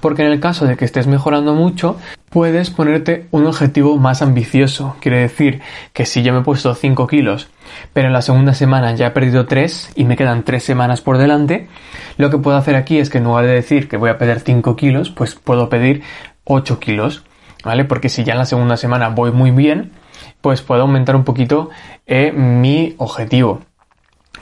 Porque 0.00 0.22
en 0.22 0.32
el 0.32 0.40
caso 0.40 0.66
de 0.66 0.76
que 0.76 0.84
estés 0.84 1.06
mejorando 1.06 1.54
mucho, 1.54 1.96
puedes 2.30 2.70
ponerte 2.70 3.26
un 3.32 3.46
objetivo 3.46 3.96
más 3.98 4.22
ambicioso. 4.22 4.96
Quiere 5.00 5.18
decir 5.18 5.60
que 5.92 6.06
si 6.06 6.22
yo 6.22 6.32
me 6.32 6.40
he 6.40 6.42
puesto 6.42 6.74
5 6.74 7.06
kilos, 7.06 7.48
pero 7.92 8.06
en 8.06 8.12
la 8.12 8.22
segunda 8.22 8.54
semana 8.54 8.94
ya 8.94 9.08
he 9.08 9.10
perdido 9.10 9.46
3 9.46 9.92
y 9.96 10.04
me 10.04 10.16
quedan 10.16 10.44
3 10.44 10.62
semanas 10.62 11.00
por 11.00 11.18
delante, 11.18 11.68
lo 12.16 12.30
que 12.30 12.38
puedo 12.38 12.56
hacer 12.56 12.76
aquí 12.76 12.98
es 12.98 13.10
que 13.10 13.18
en 13.18 13.24
lugar 13.24 13.46
de 13.46 13.52
decir 13.52 13.88
que 13.88 13.96
voy 13.96 14.10
a 14.10 14.18
perder 14.18 14.40
5 14.40 14.76
kilos, 14.76 15.10
pues 15.10 15.34
puedo 15.34 15.68
pedir 15.68 16.02
8 16.44 16.78
kilos. 16.78 17.24
¿Vale? 17.62 17.84
Porque 17.84 18.08
si 18.08 18.24
ya 18.24 18.32
en 18.32 18.38
la 18.38 18.46
segunda 18.46 18.78
semana 18.78 19.10
voy 19.10 19.32
muy 19.32 19.50
bien, 19.50 19.92
pues 20.40 20.62
puedo 20.62 20.82
aumentar 20.82 21.14
un 21.14 21.24
poquito 21.24 21.68
eh, 22.06 22.32
mi 22.32 22.94
objetivo. 22.96 23.60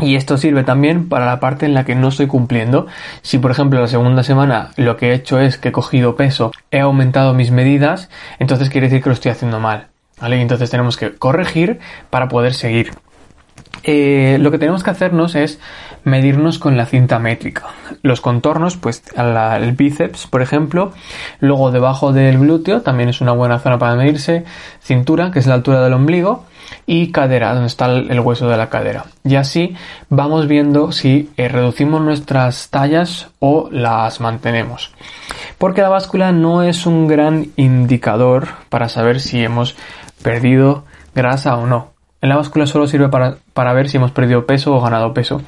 Y 0.00 0.14
esto 0.14 0.36
sirve 0.36 0.62
también 0.62 1.08
para 1.08 1.26
la 1.26 1.40
parte 1.40 1.66
en 1.66 1.74
la 1.74 1.84
que 1.84 1.94
no 1.94 2.08
estoy 2.08 2.28
cumpliendo. 2.28 2.86
Si 3.22 3.38
por 3.38 3.50
ejemplo 3.50 3.80
la 3.80 3.88
segunda 3.88 4.22
semana 4.22 4.70
lo 4.76 4.96
que 4.96 5.10
he 5.10 5.14
hecho 5.14 5.40
es 5.40 5.58
que 5.58 5.70
he 5.70 5.72
cogido 5.72 6.14
peso, 6.16 6.52
he 6.70 6.80
aumentado 6.80 7.34
mis 7.34 7.50
medidas, 7.50 8.08
entonces 8.38 8.70
quiere 8.70 8.88
decir 8.88 9.02
que 9.02 9.08
lo 9.08 9.14
estoy 9.14 9.32
haciendo 9.32 9.60
mal. 9.60 9.88
¿Vale? 10.20 10.38
Y 10.38 10.40
entonces 10.40 10.70
tenemos 10.70 10.96
que 10.96 11.14
corregir 11.14 11.78
para 12.10 12.28
poder 12.28 12.54
seguir. 12.54 12.90
Eh, 13.84 14.38
lo 14.40 14.50
que 14.50 14.58
tenemos 14.58 14.82
que 14.82 14.90
hacernos 14.90 15.34
es 15.34 15.60
medirnos 16.04 16.58
con 16.58 16.76
la 16.76 16.86
cinta 16.86 17.18
métrica. 17.18 17.66
Los 18.02 18.20
contornos, 18.20 18.76
pues 18.76 19.02
el 19.16 19.72
bíceps, 19.72 20.26
por 20.26 20.42
ejemplo, 20.42 20.92
luego 21.40 21.70
debajo 21.70 22.12
del 22.12 22.38
glúteo 22.38 22.82
también 22.82 23.08
es 23.08 23.20
una 23.20 23.32
buena 23.32 23.58
zona 23.60 23.78
para 23.78 23.94
medirse, 23.94 24.44
cintura, 24.80 25.30
que 25.30 25.38
es 25.38 25.46
la 25.46 25.54
altura 25.54 25.82
del 25.82 25.92
ombligo, 25.92 26.44
y 26.86 27.12
cadera, 27.12 27.52
donde 27.52 27.66
está 27.66 27.86
el 27.86 28.20
hueso 28.20 28.48
de 28.48 28.56
la 28.56 28.68
cadera. 28.68 29.06
Y 29.24 29.36
así 29.36 29.74
vamos 30.08 30.48
viendo 30.48 30.92
si 30.92 31.30
eh, 31.36 31.48
reducimos 31.48 32.00
nuestras 32.00 32.70
tallas 32.70 33.28
o 33.38 33.68
las 33.70 34.20
mantenemos. 34.20 34.92
Porque 35.58 35.82
la 35.82 35.88
báscula 35.88 36.32
no 36.32 36.62
es 36.62 36.86
un 36.86 37.08
gran 37.08 37.48
indicador 37.56 38.48
para 38.68 38.88
saber 38.88 39.20
si 39.20 39.42
hemos 39.42 39.76
perdido 40.22 40.84
grasa 41.14 41.56
o 41.56 41.66
no. 41.66 41.92
En 42.20 42.30
la 42.30 42.36
báscula 42.36 42.66
solo 42.66 42.88
sirve 42.88 43.08
para, 43.08 43.36
para, 43.54 43.72
ver 43.72 43.88
si 43.88 43.96
hemos 43.96 44.10
perdido 44.10 44.44
peso 44.44 44.74
o 44.74 44.80
ganado 44.80 45.14
peso. 45.14 45.40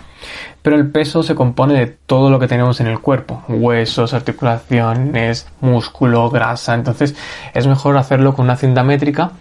Pero 0.62 0.76
el 0.76 0.90
peso 0.90 1.24
se 1.24 1.34
compone 1.34 1.74
de 1.74 1.86
todo 1.88 2.30
lo 2.30 2.38
que 2.38 2.46
tenemos 2.46 2.80
en 2.80 2.86
el 2.86 3.00
cuerpo. 3.00 3.42
Huesos, 3.48 4.14
articulaciones, 4.14 5.48
músculo, 5.60 6.30
grasa. 6.30 6.74
Entonces 6.74 7.16
es 7.54 7.66
mejor 7.66 7.96
hacerlo 7.96 8.34
con 8.34 8.44
una 8.44 8.56
cinta 8.56 8.84
métrica 8.84 9.32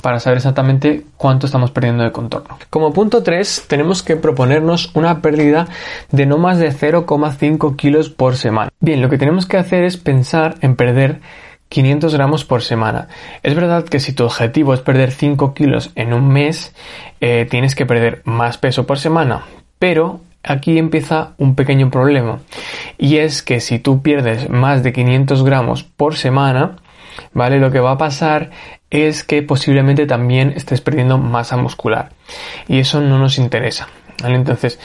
para 0.00 0.20
saber 0.20 0.38
exactamente 0.38 1.04
cuánto 1.16 1.46
estamos 1.46 1.70
perdiendo 1.70 2.04
de 2.04 2.12
contorno. 2.12 2.58
Como 2.70 2.92
punto 2.92 3.22
3 3.22 3.66
tenemos 3.68 4.02
que 4.02 4.16
proponernos 4.16 4.90
una 4.94 5.20
pérdida 5.20 5.68
de 6.10 6.26
no 6.26 6.38
más 6.38 6.58
de 6.58 6.72
0,5 6.72 7.76
kilos 7.76 8.10
por 8.10 8.36
semana. 8.36 8.70
Bien, 8.80 9.00
lo 9.02 9.08
que 9.08 9.18
tenemos 9.18 9.46
que 9.46 9.56
hacer 9.56 9.84
es 9.84 9.96
pensar 9.96 10.56
en 10.60 10.76
perder 10.76 11.20
500 11.68 12.14
gramos 12.14 12.44
por 12.44 12.62
semana. 12.62 13.08
Es 13.42 13.54
verdad 13.54 13.84
que 13.84 14.00
si 14.00 14.12
tu 14.12 14.24
objetivo 14.24 14.74
es 14.74 14.80
perder 14.80 15.12
5 15.12 15.54
kilos 15.54 15.92
en 15.94 16.12
un 16.12 16.28
mes, 16.28 16.74
eh, 17.20 17.46
tienes 17.48 17.74
que 17.74 17.86
perder 17.86 18.22
más 18.24 18.58
peso 18.58 18.86
por 18.86 18.98
semana. 18.98 19.44
Pero 19.78 20.20
aquí 20.42 20.78
empieza 20.78 21.34
un 21.38 21.54
pequeño 21.54 21.90
problema. 21.90 22.40
Y 22.98 23.18
es 23.18 23.42
que 23.42 23.60
si 23.60 23.78
tú 23.78 24.02
pierdes 24.02 24.50
más 24.50 24.82
de 24.82 24.92
500 24.92 25.44
gramos 25.44 25.84
por 25.84 26.16
semana, 26.16 26.76
¿vale? 27.32 27.58
Lo 27.58 27.70
que 27.70 27.80
va 27.80 27.92
a 27.92 27.98
pasar 27.98 28.50
es 28.90 29.24
que 29.24 29.42
posiblemente 29.42 30.06
también 30.06 30.52
estés 30.56 30.80
perdiendo 30.80 31.18
masa 31.18 31.56
muscular. 31.56 32.10
Y 32.68 32.78
eso 32.78 33.00
no 33.00 33.18
nos 33.18 33.38
interesa. 33.38 33.88
Entonces, 34.24 34.78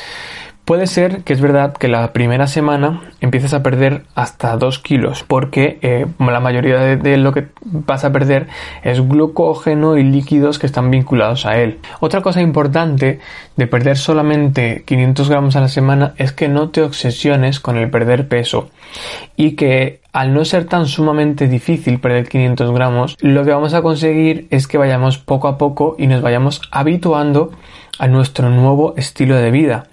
Puede 0.66 0.88
ser 0.88 1.22
que 1.22 1.34
es 1.34 1.42
verdad 1.42 1.74
que 1.78 1.88
la 1.88 2.12
primera 2.12 2.48
semana 2.48 3.02
empieces 3.22 3.54
a 3.54 3.62
perder 3.62 4.06
hasta 4.16 4.58
2 4.58 4.80
kilos, 4.80 5.24
porque 5.24 5.78
eh, 5.84 6.08
la 6.18 6.40
mayoría 6.40 6.80
de, 6.80 7.18
lo 7.18 7.34
que 7.34 7.50
vas 7.62 8.04
a 8.04 8.12
perder 8.12 8.48
es 8.82 9.00
glucógeno 9.00 9.96
y 9.96 10.04
líquidos 10.04 10.58
que 10.58 10.66
están 10.66 10.90
vinculados 10.90 11.46
a 11.46 11.60
él. 11.60 11.78
Otra 12.00 12.22
cosa 12.22 12.42
importante 12.42 13.20
de 13.56 13.68
perder 13.68 13.96
solamente 13.96 14.82
500 14.88 15.30
gramos 15.30 15.56
a 15.56 15.62
la 15.62 15.68
semana 15.68 16.16
es 16.18 16.32
que 16.32 16.48
no 16.48 16.70
te 16.70 16.82
obsesiones 16.82 17.60
con 17.60 17.78
el 17.78 17.92
perder 17.92 18.28
peso 18.28 18.72
y 19.38 19.52
que 19.52 20.02
al 20.16 20.34
no 20.34 20.46
ser 20.46 20.64
tan 20.64 20.86
sumamente 20.86 21.50
difícil 21.50 22.00
perder 22.00 22.30
500 22.30 22.72
gramos, 22.72 23.18
lo 23.20 23.44
que 23.44 23.52
vamos 23.52 23.74
a 23.74 23.82
conseguir 23.82 24.48
es 24.50 24.66
que 24.66 24.78
vayamos 24.78 25.18
poco 25.18 25.50
a 25.50 25.58
poco 25.58 25.98
y 26.00 26.08
nos 26.08 26.22
vayamos 26.22 26.62
habituando 26.72 27.52
a 28.00 28.08
nuestro 28.08 28.50
nuevo 28.50 28.94
estilo 28.96 29.36
de 29.36 29.52
vida 29.52 29.88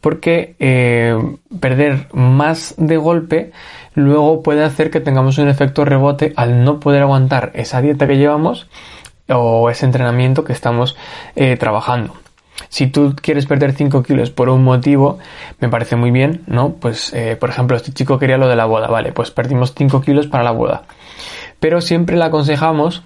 porque 0.00 0.54
eh, 0.60 1.18
perder 1.58 2.06
más 2.12 2.76
de 2.78 2.98
golpe 2.98 3.50
luego 3.96 4.44
puede 4.44 4.62
hacer 4.62 4.92
que 4.92 5.00
tengamos 5.00 5.38
un 5.38 5.48
efecto 5.48 5.84
rebote 5.84 6.32
al 6.36 6.62
no 6.62 6.78
poder 6.78 7.02
aguantar 7.02 7.50
esa 7.54 7.82
dieta 7.82 8.06
que 8.06 8.16
llevamos 8.16 8.68
o 9.28 9.70
ese 9.70 9.86
entrenamiento 9.86 10.44
que 10.44 10.52
estamos 10.52 10.96
eh, 11.34 11.56
trabajando. 11.56 12.14
Si 12.68 12.88
tú 12.88 13.14
quieres 13.20 13.46
perder 13.46 13.72
5 13.72 14.02
kilos 14.02 14.30
por 14.30 14.48
un 14.48 14.64
motivo, 14.64 15.18
me 15.60 15.68
parece 15.68 15.96
muy 15.96 16.10
bien, 16.10 16.42
¿no? 16.46 16.74
Pues, 16.74 17.12
eh, 17.14 17.36
por 17.36 17.50
ejemplo, 17.50 17.76
este 17.76 17.92
chico 17.92 18.18
quería 18.18 18.36
lo 18.36 18.48
de 18.48 18.56
la 18.56 18.66
boda, 18.66 18.88
vale, 18.88 19.12
pues 19.12 19.30
perdimos 19.30 19.74
5 19.76 20.00
kilos 20.00 20.26
para 20.26 20.44
la 20.44 20.50
boda. 20.50 20.82
Pero 21.60 21.80
siempre 21.80 22.16
le 22.16 22.24
aconsejamos 22.24 23.02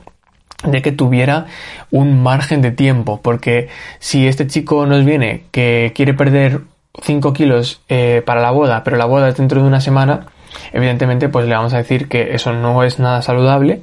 de 0.65 0.83
que 0.83 0.93
tuviera 0.93 1.47
un 1.91 2.23
margen 2.23 2.63
de 2.63 2.71
tiempo, 2.71 3.21
porque 3.23 3.69
si 3.99 4.27
este 4.27 4.47
chico 4.47 4.87
nos 4.87 5.05
viene 5.05 5.45
que 5.51 5.93
quiere 5.95 6.15
perder 6.15 6.61
5 7.03 7.33
kilos 7.33 7.83
eh, 7.89 8.23
para 8.25 8.41
la 8.41 8.51
boda, 8.51 8.85
pero 8.85 8.97
la 8.97 9.07
boda 9.07 9.29
es 9.29 9.37
dentro 9.37 9.61
de 9.61 9.67
una 9.67 9.81
semana, 9.81 10.27
evidentemente 10.73 11.29
pues 11.29 11.47
le 11.47 11.55
vamos 11.55 11.73
a 11.75 11.79
decir 11.79 12.09
que 12.09 12.35
eso 12.35 12.53
no 12.53 12.83
es 12.85 12.99
nada 12.99 13.23
saludable 13.23 13.83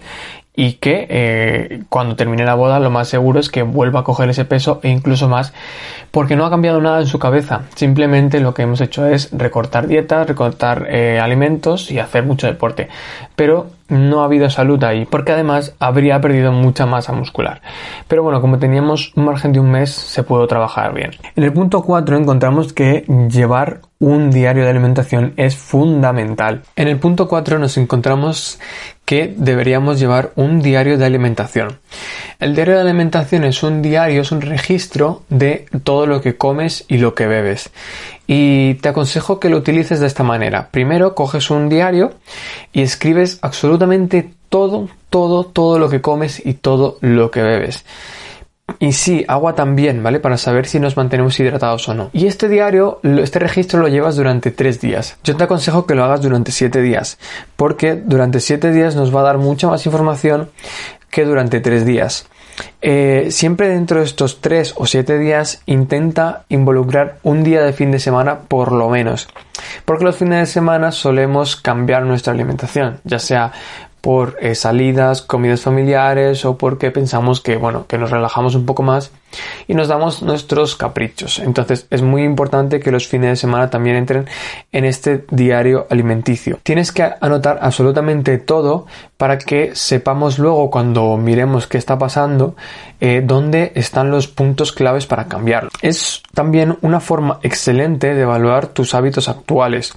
y 0.59 0.73
que 0.73 1.07
eh, 1.09 1.83
cuando 1.87 2.17
termine 2.17 2.43
la 2.43 2.53
boda 2.53 2.81
lo 2.81 2.89
más 2.89 3.07
seguro 3.07 3.39
es 3.39 3.47
que 3.47 3.63
vuelva 3.63 4.01
a 4.01 4.03
coger 4.03 4.29
ese 4.29 4.43
peso 4.43 4.81
e 4.83 4.89
incluso 4.89 5.29
más 5.29 5.53
porque 6.11 6.35
no 6.35 6.45
ha 6.45 6.49
cambiado 6.49 6.81
nada 6.81 6.99
en 6.99 7.07
su 7.07 7.17
cabeza. 7.17 7.61
Simplemente 7.75 8.41
lo 8.41 8.53
que 8.53 8.63
hemos 8.63 8.81
hecho 8.81 9.05
es 9.05 9.29
recortar 9.31 9.87
dietas 9.87 10.27
recortar 10.27 10.87
eh, 10.89 11.17
alimentos 11.17 11.89
y 11.91 11.99
hacer 11.99 12.25
mucho 12.25 12.45
deporte. 12.45 12.89
Pero 13.37 13.67
no 13.89 14.21
ha 14.21 14.25
habido 14.25 14.49
salud 14.49 14.83
ahí, 14.83 15.05
porque 15.05 15.33
además 15.33 15.75
habría 15.79 16.21
perdido 16.21 16.51
mucha 16.51 16.85
masa 16.85 17.11
muscular. 17.11 17.61
Pero 18.07 18.23
bueno, 18.23 18.41
como 18.41 18.59
teníamos 18.59 19.11
un 19.15 19.25
margen 19.25 19.51
de 19.51 19.59
un 19.59 19.71
mes, 19.71 19.91
se 19.91 20.23
pudo 20.23 20.47
trabajar 20.47 20.93
bien. 20.93 21.11
En 21.35 21.43
el 21.43 21.53
punto 21.53 21.81
4 21.81 22.17
encontramos 22.17 22.73
que 22.73 23.05
llevar 23.29 23.81
un 23.99 24.31
diario 24.31 24.63
de 24.63 24.69
alimentación 24.69 25.33
es 25.35 25.55
fundamental. 25.55 26.61
En 26.75 26.87
el 26.87 26.97
punto 26.97 27.27
4 27.27 27.59
nos 27.59 27.77
encontramos 27.77 28.59
que 29.03 29.33
deberíamos 29.35 29.99
llevar 29.99 30.31
un 30.35 30.61
diario 30.61 30.97
de 30.97 31.05
alimentación. 31.05 31.79
El 32.39 32.55
diario 32.55 32.75
de 32.75 32.81
alimentación 32.81 33.43
es 33.43 33.63
un 33.63 33.81
diario, 33.81 34.21
es 34.21 34.31
un 34.31 34.41
registro 34.41 35.23
de 35.29 35.65
todo 35.83 36.05
lo 36.05 36.21
que 36.21 36.37
comes 36.37 36.85
y 36.87 36.99
lo 36.99 37.15
que 37.15 37.27
bebes. 37.27 37.71
Y 38.31 38.75
te 38.75 38.89
aconsejo 38.89 39.39
que 39.39 39.49
lo 39.49 39.57
utilices 39.57 39.99
de 39.99 40.05
esta 40.05 40.21
manera. 40.21 40.69
Primero 40.69 41.15
coges 41.15 41.49
un 41.49 41.67
diario 41.67 42.13
y 42.71 42.83
escribes 42.83 43.39
absolutamente 43.41 44.31
todo, 44.49 44.87
todo, 45.09 45.45
todo 45.45 45.79
lo 45.79 45.89
que 45.89 45.99
comes 45.99 46.45
y 46.45 46.53
todo 46.53 46.99
lo 47.01 47.31
que 47.31 47.41
bebes. 47.41 47.85
Y 48.77 48.91
sí, 48.91 49.25
agua 49.27 49.55
también, 49.55 50.03
¿vale? 50.03 50.19
Para 50.19 50.37
saber 50.37 50.67
si 50.67 50.79
nos 50.79 50.95
mantenemos 50.95 51.39
hidratados 51.39 51.89
o 51.89 51.95
no. 51.95 52.11
Y 52.13 52.27
este 52.27 52.47
diario, 52.49 52.99
este 53.01 53.39
registro 53.39 53.79
lo 53.79 53.87
llevas 53.87 54.15
durante 54.15 54.51
tres 54.51 54.79
días. 54.79 55.17
Yo 55.23 55.35
te 55.35 55.45
aconsejo 55.45 55.87
que 55.87 55.95
lo 55.95 56.03
hagas 56.03 56.21
durante 56.21 56.51
siete 56.51 56.83
días, 56.83 57.17
porque 57.55 57.95
durante 57.95 58.41
siete 58.41 58.71
días 58.71 58.95
nos 58.95 59.13
va 59.13 59.21
a 59.21 59.23
dar 59.23 59.39
mucha 59.39 59.67
más 59.67 59.83
información 59.87 60.51
que 61.09 61.25
durante 61.25 61.61
tres 61.61 61.83
días. 61.83 62.27
Eh, 62.81 63.27
siempre 63.31 63.69
dentro 63.69 63.99
de 63.99 64.05
estos 64.05 64.41
tres 64.41 64.73
o 64.77 64.85
siete 64.85 65.17
días 65.17 65.61
intenta 65.65 66.43
involucrar 66.49 67.17
un 67.23 67.43
día 67.43 67.61
de 67.61 67.73
fin 67.73 67.91
de 67.91 67.99
semana 67.99 68.39
por 68.47 68.71
lo 68.71 68.89
menos. 68.89 69.27
Porque 69.85 70.05
los 70.05 70.15
fines 70.15 70.39
de 70.39 70.45
semana 70.45 70.91
solemos 70.91 71.55
cambiar 71.55 72.03
nuestra 72.03 72.33
alimentación, 72.33 72.99
ya 73.03 73.19
sea 73.19 73.51
por 74.01 74.37
eh, 74.39 74.55
salidas, 74.55 75.21
comidas 75.21 75.61
familiares 75.61 76.45
o 76.45 76.57
porque 76.57 76.91
pensamos 76.91 77.41
que, 77.41 77.57
bueno, 77.57 77.85
que 77.87 77.97
nos 77.97 78.11
relajamos 78.11 78.55
un 78.55 78.65
poco 78.65 78.83
más 78.83 79.11
y 79.67 79.73
nos 79.73 79.87
damos 79.87 80.23
nuestros 80.23 80.75
caprichos. 80.75 81.39
Entonces 81.39 81.87
es 81.89 82.01
muy 82.01 82.23
importante 82.23 82.79
que 82.79 82.91
los 82.91 83.07
fines 83.07 83.29
de 83.31 83.35
semana 83.35 83.69
también 83.69 83.95
entren 83.95 84.27
en 84.71 84.85
este 84.85 85.25
diario 85.29 85.85
alimenticio. 85.89 86.59
Tienes 86.63 86.91
que 86.91 87.09
anotar 87.19 87.59
absolutamente 87.61 88.37
todo 88.37 88.85
para 89.17 89.37
que 89.37 89.75
sepamos 89.75 90.39
luego 90.39 90.71
cuando 90.71 91.17
miremos 91.17 91.67
qué 91.67 91.77
está 91.77 91.97
pasando 91.97 92.55
eh, 93.01 93.21
dónde 93.23 93.71
están 93.75 94.11
los 94.11 94.27
puntos 94.27 94.71
claves 94.71 95.05
para 95.05 95.25
cambiarlo. 95.27 95.69
Es 95.81 96.23
también 96.33 96.77
una 96.81 96.99
forma 96.99 97.39
excelente 97.43 98.13
de 98.13 98.21
evaluar 98.21 98.67
tus 98.67 98.93
hábitos 98.95 99.29
actuales. 99.29 99.93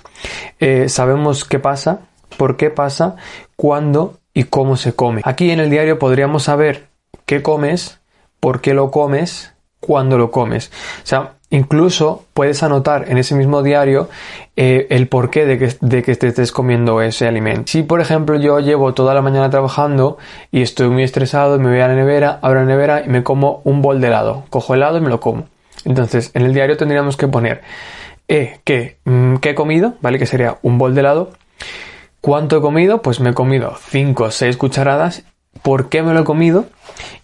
Eh, 0.60 0.88
sabemos 0.88 1.44
qué 1.44 1.58
pasa, 1.58 2.00
por 2.36 2.56
qué 2.56 2.70
pasa, 2.70 3.16
cuándo 3.56 4.18
y 4.34 4.44
cómo 4.44 4.76
se 4.76 4.94
come. 4.94 5.22
Aquí 5.24 5.50
en 5.50 5.60
el 5.60 5.70
diario 5.70 5.98
podríamos 5.98 6.44
saber 6.44 6.86
qué 7.26 7.42
comes, 7.42 8.00
por 8.40 8.60
qué 8.60 8.74
lo 8.74 8.90
comes, 8.90 9.52
cuándo 9.80 10.18
lo 10.18 10.30
comes. 10.30 10.70
O 11.02 11.06
sea, 11.06 11.32
incluso 11.50 12.24
puedes 12.34 12.62
anotar 12.62 13.10
en 13.10 13.18
ese 13.18 13.34
mismo 13.34 13.62
diario 13.62 14.08
eh, 14.56 14.86
el 14.90 15.08
porqué 15.08 15.44
de 15.44 15.58
que, 15.58 15.76
de 15.80 16.02
que 16.02 16.14
te 16.16 16.28
estés 16.28 16.52
comiendo 16.52 17.02
ese 17.02 17.28
alimento. 17.28 17.64
Si, 17.66 17.82
por 17.82 18.00
ejemplo, 18.00 18.38
yo 18.38 18.58
llevo 18.60 18.94
toda 18.94 19.14
la 19.14 19.22
mañana 19.22 19.50
trabajando 19.50 20.18
y 20.50 20.62
estoy 20.62 20.88
muy 20.88 21.02
estresado, 21.02 21.58
me 21.58 21.70
voy 21.70 21.80
a 21.80 21.88
la 21.88 21.94
nevera, 21.94 22.38
abro 22.42 22.60
la 22.60 22.66
nevera 22.66 23.02
y 23.04 23.08
me 23.08 23.22
como 23.22 23.60
un 23.64 23.82
bol 23.82 24.00
de 24.00 24.08
helado. 24.08 24.44
Cojo 24.50 24.74
helado 24.74 24.98
y 24.98 25.00
me 25.00 25.08
lo 25.08 25.20
como. 25.20 25.46
Entonces, 25.84 26.30
en 26.34 26.42
el 26.42 26.54
diario 26.54 26.76
tendríamos 26.76 27.16
que 27.16 27.28
poner 27.28 27.62
eh, 28.28 28.60
¿qué, 28.64 28.96
mm, 29.04 29.36
¿qué 29.36 29.50
he 29.50 29.54
comido? 29.54 29.94
¿Vale? 30.00 30.18
Que 30.18 30.26
sería 30.26 30.58
un 30.62 30.78
bol 30.78 30.94
de 30.94 31.00
helado. 31.00 31.32
¿Cuánto 32.22 32.56
he 32.56 32.60
comido? 32.62 33.02
Pues 33.02 33.20
me 33.20 33.30
he 33.30 33.34
comido 33.34 33.76
5 33.90 34.24
o 34.24 34.30
6 34.30 34.56
cucharadas. 34.56 35.24
¿Por 35.60 35.90
qué 35.90 36.02
me 36.02 36.14
lo 36.14 36.20
he 36.20 36.24
comido? 36.24 36.66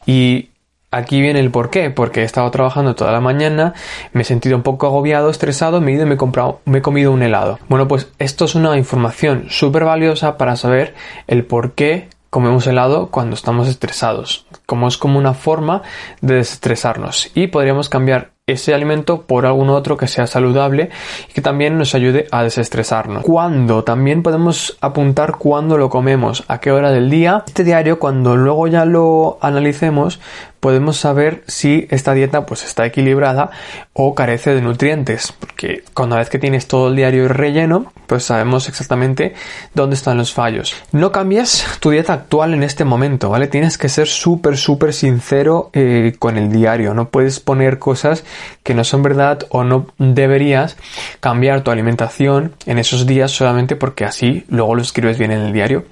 Y 0.05 0.50
Aquí 0.90 1.21
viene 1.21 1.40
el 1.40 1.50
por 1.50 1.69
qué, 1.69 1.90
porque 1.90 2.23
he 2.23 2.25
estado 2.25 2.50
trabajando 2.50 2.95
toda 2.95 3.12
la 3.12 3.21
mañana, 3.21 3.75
me 4.14 4.23
he 4.23 4.25
sentido 4.25 4.57
un 4.57 4.62
poco 4.62 4.87
agobiado, 4.87 5.28
estresado, 5.28 5.83
me 5.83 5.90
he 5.90 5.95
ido 5.97 6.05
y 6.05 6.07
me 6.07 6.14
he, 6.14 6.17
comprado, 6.17 6.62
me 6.64 6.78
he 6.78 6.83
comido 6.83 7.12
un 7.12 7.23
helado. 7.23 7.59
Bueno, 7.69 7.87
pues 7.88 8.11
esto 8.19 8.47
es 8.47 8.55
una 8.55 8.75
información 8.78 9.49
súper 9.50 9.85
valiosa 9.85 10.38
para 10.38 10.57
saber 10.57 10.95
el 11.26 11.45
por 11.45 11.73
qué 11.73 12.09
comemos 12.31 12.67
helado 12.67 13.09
cuando 13.11 13.35
estamos 13.35 13.69
estresados, 13.69 14.47
como 14.64 14.88
es 14.88 14.97
como 14.97 15.19
una 15.19 15.35
forma 15.35 15.83
de 16.23 16.37
desestresarnos 16.37 17.33
y 17.35 17.49
podríamos 17.49 17.90
cambiar 17.90 18.31
ese 18.49 18.75
alimento 18.75 19.23
por 19.23 19.47
algún 19.47 19.69
otro 19.69 19.97
que 19.97 20.09
sea 20.09 20.26
saludable 20.26 20.90
y 21.28 21.33
que 21.33 21.40
también 21.40 21.78
nos 21.78 21.95
ayude 21.95 22.26
a 22.31 22.43
desestresarnos. 22.43 23.23
¿Cuándo? 23.23 23.85
También 23.85 24.23
podemos 24.23 24.76
apuntar 24.81 25.37
cuándo 25.37 25.78
lo 25.78 25.90
comemos, 25.90 26.45
a 26.49 26.59
qué 26.59 26.73
hora 26.73 26.90
del 26.90 27.11
día. 27.11 27.45
Este 27.47 27.64
diario, 27.64 27.99
cuando 27.99 28.37
luego 28.37 28.67
ya 28.67 28.85
lo 28.85 29.38
analicemos, 29.40 30.21
podemos 30.61 30.97
saber 30.97 31.43
si 31.47 31.87
esta 31.91 32.15
dieta 32.15 32.47
pues 32.47 32.65
está 32.65 32.87
equilibrada 32.87 33.50
o 33.93 34.15
carece 34.15 34.55
de 34.55 34.62
nutrientes, 34.62 35.33
porque 35.33 35.85
una 35.97 36.17
vez 36.17 36.31
que 36.31 36.38
tienes 36.38 36.67
todo 36.67 36.88
el 36.88 36.97
diario 36.97 37.29
relleno, 37.29 37.93
pues 38.07 38.25
sabemos 38.25 38.69
exactamente 38.69 39.35
dónde 39.75 39.97
están 39.97 40.17
los 40.17 40.33
fallos. 40.33 40.75
No 40.93 41.12
cambies 41.12 41.67
tu 41.81 41.91
dieta 41.91 42.12
actual 42.12 42.55
en 42.55 42.62
este 42.62 42.85
momento, 42.85 43.31
¿vale? 43.31 43.47
Tienes 43.47 43.77
que 43.79 43.88
ser 43.88 44.09
súper, 44.09 44.57
súper 44.57 44.95
sincero 44.95 45.71
eh, 45.73 46.15
con 46.19 46.38
el 46.38 46.50
diario, 46.50 46.95
no 46.95 47.11
puedes 47.11 47.41
poner 47.41 47.79
cosas 47.79 48.25
que 48.62 48.75
no 48.75 48.85
son 48.85 49.03
verdad 49.03 49.47
o 49.50 49.65
no 49.65 49.87
deberías 49.99 50.77
cambiar 51.21 51.62
tu 51.62 51.71
alimentación 51.71 52.55
en 52.67 52.79
esos 52.79 53.07
días 53.07 53.31
solamente 53.31 53.77
porque 53.77 54.05
así 54.05 54.45
luego 54.49 54.75
lo 54.75 54.83
escribes 54.83 55.19
bien 55.19 55.33
en 55.33 55.41
el 55.41 55.53
diario, 55.53 55.85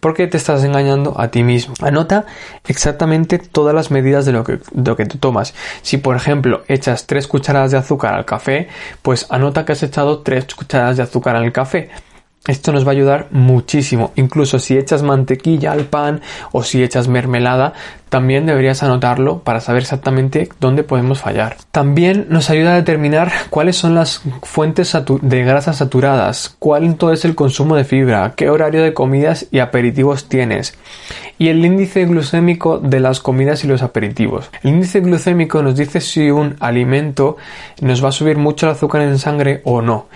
porque 0.00 0.26
te 0.26 0.36
estás 0.36 0.64
engañando 0.64 1.18
a 1.18 1.28
ti 1.28 1.42
mismo. 1.42 1.74
Anota 1.80 2.26
exactamente 2.66 3.38
todas 3.38 3.74
las 3.74 3.90
medidas 3.90 4.13
de 4.22 4.32
lo 4.32 4.44
que, 4.44 4.60
de 4.72 4.90
lo 4.90 4.96
que 4.96 5.06
tomas. 5.06 5.54
Si 5.82 5.98
por 5.98 6.16
ejemplo 6.16 6.62
echas 6.68 7.06
3 7.06 7.26
cucharadas 7.26 7.72
de 7.72 7.78
azúcar 7.78 8.14
al 8.14 8.24
café, 8.24 8.68
pues 9.02 9.26
anota 9.30 9.64
que 9.64 9.72
has 9.72 9.82
echado 9.82 10.20
3 10.20 10.54
cucharadas 10.54 10.96
de 10.96 11.02
azúcar 11.02 11.36
al 11.36 11.52
café. 11.52 11.90
Esto 12.46 12.72
nos 12.72 12.84
va 12.84 12.90
a 12.90 12.92
ayudar 12.92 13.28
muchísimo. 13.30 14.12
Incluso 14.16 14.58
si 14.58 14.76
echas 14.76 15.02
mantequilla 15.02 15.72
al 15.72 15.84
pan 15.86 16.20
o 16.52 16.62
si 16.62 16.82
echas 16.82 17.08
mermelada, 17.08 17.72
también 18.14 18.46
deberías 18.46 18.80
anotarlo 18.84 19.40
para 19.40 19.58
saber 19.58 19.82
exactamente 19.82 20.48
dónde 20.60 20.84
podemos 20.84 21.20
fallar. 21.20 21.56
También 21.72 22.26
nos 22.28 22.48
ayuda 22.48 22.70
a 22.70 22.76
determinar 22.76 23.32
cuáles 23.50 23.74
son 23.74 23.96
las 23.96 24.22
fuentes 24.44 24.96
de 25.20 25.42
grasas 25.42 25.78
saturadas, 25.78 26.54
cuánto 26.60 27.12
es 27.12 27.24
el 27.24 27.34
consumo 27.34 27.74
de 27.74 27.82
fibra, 27.82 28.34
qué 28.36 28.50
horario 28.50 28.84
de 28.84 28.94
comidas 28.94 29.48
y 29.50 29.58
aperitivos 29.58 30.28
tienes 30.28 30.78
y 31.38 31.48
el 31.48 31.64
índice 31.64 32.04
glucémico 32.06 32.78
de 32.78 33.00
las 33.00 33.20
comidas 33.20 33.64
y 33.64 33.66
los 33.66 33.82
aperitivos. 33.82 34.50
El 34.62 34.70
índice 34.70 35.00
glucémico 35.00 35.62
nos 35.62 35.76
dice 35.76 36.00
si 36.00 36.30
un 36.30 36.56
alimento 36.60 37.36
nos 37.80 38.04
va 38.04 38.10
a 38.10 38.12
subir 38.12 38.38
mucho 38.38 38.66
el 38.66 38.72
azúcar 38.72 39.02
en 39.02 39.18
sangre 39.18 39.60
o 39.64 39.82
no. 39.82 40.06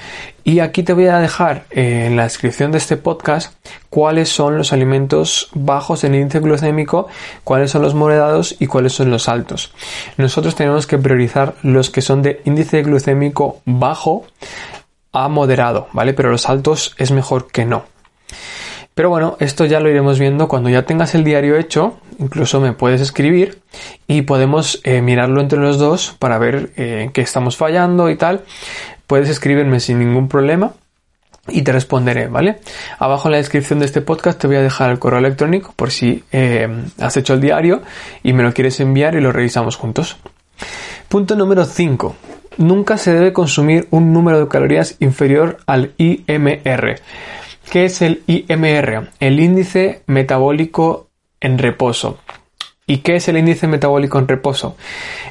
Y 0.44 0.60
aquí 0.60 0.82
te 0.82 0.94
voy 0.94 1.06
a 1.06 1.18
dejar 1.18 1.64
eh, 1.70 2.06
en 2.06 2.16
la 2.16 2.22
descripción 2.22 2.72
de 2.72 2.78
este 2.78 2.96
podcast 2.96 3.52
cuáles 3.90 4.30
son 4.30 4.56
los 4.56 4.72
alimentos 4.72 5.50
bajos 5.52 6.04
en 6.04 6.14
índice 6.14 6.40
glucémico, 6.40 7.08
cuáles 7.44 7.70
son 7.70 7.82
los 7.82 7.87
moderados 7.94 8.56
y 8.58 8.66
cuáles 8.66 8.92
son 8.92 9.10
los 9.10 9.28
altos. 9.28 9.72
Nosotros 10.16 10.54
tenemos 10.54 10.86
que 10.86 10.98
priorizar 10.98 11.54
los 11.62 11.90
que 11.90 12.02
son 12.02 12.22
de 12.22 12.40
índice 12.44 12.82
glucémico 12.82 13.60
bajo 13.64 14.24
a 15.12 15.28
moderado, 15.28 15.88
¿vale? 15.92 16.14
Pero 16.14 16.30
los 16.30 16.48
altos 16.48 16.94
es 16.98 17.10
mejor 17.10 17.50
que 17.50 17.64
no. 17.64 17.84
Pero 18.94 19.10
bueno, 19.10 19.36
esto 19.38 19.64
ya 19.64 19.78
lo 19.78 19.88
iremos 19.88 20.18
viendo 20.18 20.48
cuando 20.48 20.70
ya 20.70 20.82
tengas 20.82 21.14
el 21.14 21.22
diario 21.22 21.56
hecho. 21.56 22.00
Incluso 22.18 22.60
me 22.60 22.72
puedes 22.72 23.00
escribir 23.00 23.60
y 24.08 24.22
podemos 24.22 24.80
eh, 24.82 25.02
mirarlo 25.02 25.40
entre 25.40 25.60
los 25.60 25.78
dos 25.78 26.16
para 26.18 26.38
ver 26.38 26.72
eh, 26.76 27.10
qué 27.12 27.20
estamos 27.20 27.56
fallando 27.56 28.10
y 28.10 28.16
tal. 28.16 28.42
Puedes 29.06 29.28
escribirme 29.28 29.78
sin 29.78 30.00
ningún 30.00 30.28
problema 30.28 30.72
y 31.50 31.62
te 31.62 31.72
responderé, 31.72 32.28
¿vale? 32.28 32.60
Abajo 32.98 33.28
en 33.28 33.32
la 33.32 33.38
descripción 33.38 33.78
de 33.78 33.86
este 33.86 34.00
podcast 34.00 34.40
te 34.40 34.46
voy 34.46 34.56
a 34.56 34.62
dejar 34.62 34.90
el 34.90 34.98
correo 34.98 35.18
electrónico 35.18 35.72
por 35.74 35.90
si 35.90 36.24
eh, 36.32 36.68
has 36.98 37.16
hecho 37.16 37.34
el 37.34 37.40
diario 37.40 37.82
y 38.22 38.32
me 38.32 38.42
lo 38.42 38.52
quieres 38.52 38.80
enviar 38.80 39.14
y 39.14 39.20
lo 39.20 39.32
revisamos 39.32 39.76
juntos. 39.76 40.16
Punto 41.08 41.36
número 41.36 41.64
5. 41.64 42.16
Nunca 42.58 42.98
se 42.98 43.12
debe 43.12 43.32
consumir 43.32 43.86
un 43.90 44.12
número 44.12 44.40
de 44.40 44.48
calorías 44.48 44.96
inferior 45.00 45.58
al 45.66 45.94
IMR. 45.96 47.00
¿Qué 47.70 47.84
es 47.84 48.02
el 48.02 48.22
IMR? 48.26 49.10
El 49.20 49.40
índice 49.40 50.02
metabólico 50.06 51.08
en 51.40 51.58
reposo. 51.58 52.18
¿Y 52.86 52.98
qué 52.98 53.16
es 53.16 53.28
el 53.28 53.36
índice 53.36 53.66
metabólico 53.66 54.18
en 54.18 54.26
reposo? 54.28 54.76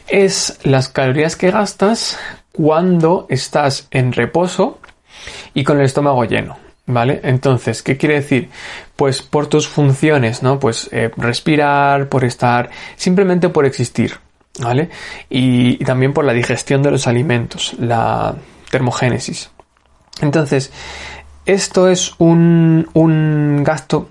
Es 0.07 0.59
las 0.63 0.89
calorías 0.89 1.35
que 1.35 1.51
gastas 1.51 2.17
cuando 2.53 3.25
estás 3.29 3.87
en 3.91 4.13
reposo 4.13 4.79
y 5.53 5.63
con 5.63 5.79
el 5.79 5.85
estómago 5.85 6.23
lleno. 6.25 6.57
¿Vale? 6.89 7.19
Entonces, 7.23 7.83
¿qué 7.83 7.97
quiere 7.97 8.15
decir? 8.15 8.49
Pues 8.95 9.21
por 9.21 9.47
tus 9.47 9.67
funciones, 9.67 10.41
¿no? 10.41 10.57
Pues 10.57 10.87
eh, 10.93 11.11
respirar, 11.17 12.07
por 12.07 12.23
estar, 12.23 12.69
simplemente 12.95 13.49
por 13.49 13.65
existir, 13.65 14.13
¿vale? 14.61 14.89
y 15.29 15.83
también 15.83 16.13
por 16.13 16.23
la 16.23 16.31
digestión 16.31 16.81
de 16.81 16.91
los 16.91 17.05
alimentos, 17.05 17.75
la 17.77 18.35
termogénesis. 18.71 19.51
Entonces, 20.21 20.71
esto 21.45 21.89
es 21.89 22.13
un, 22.19 22.89
un 22.93 23.63
gasto 23.63 24.07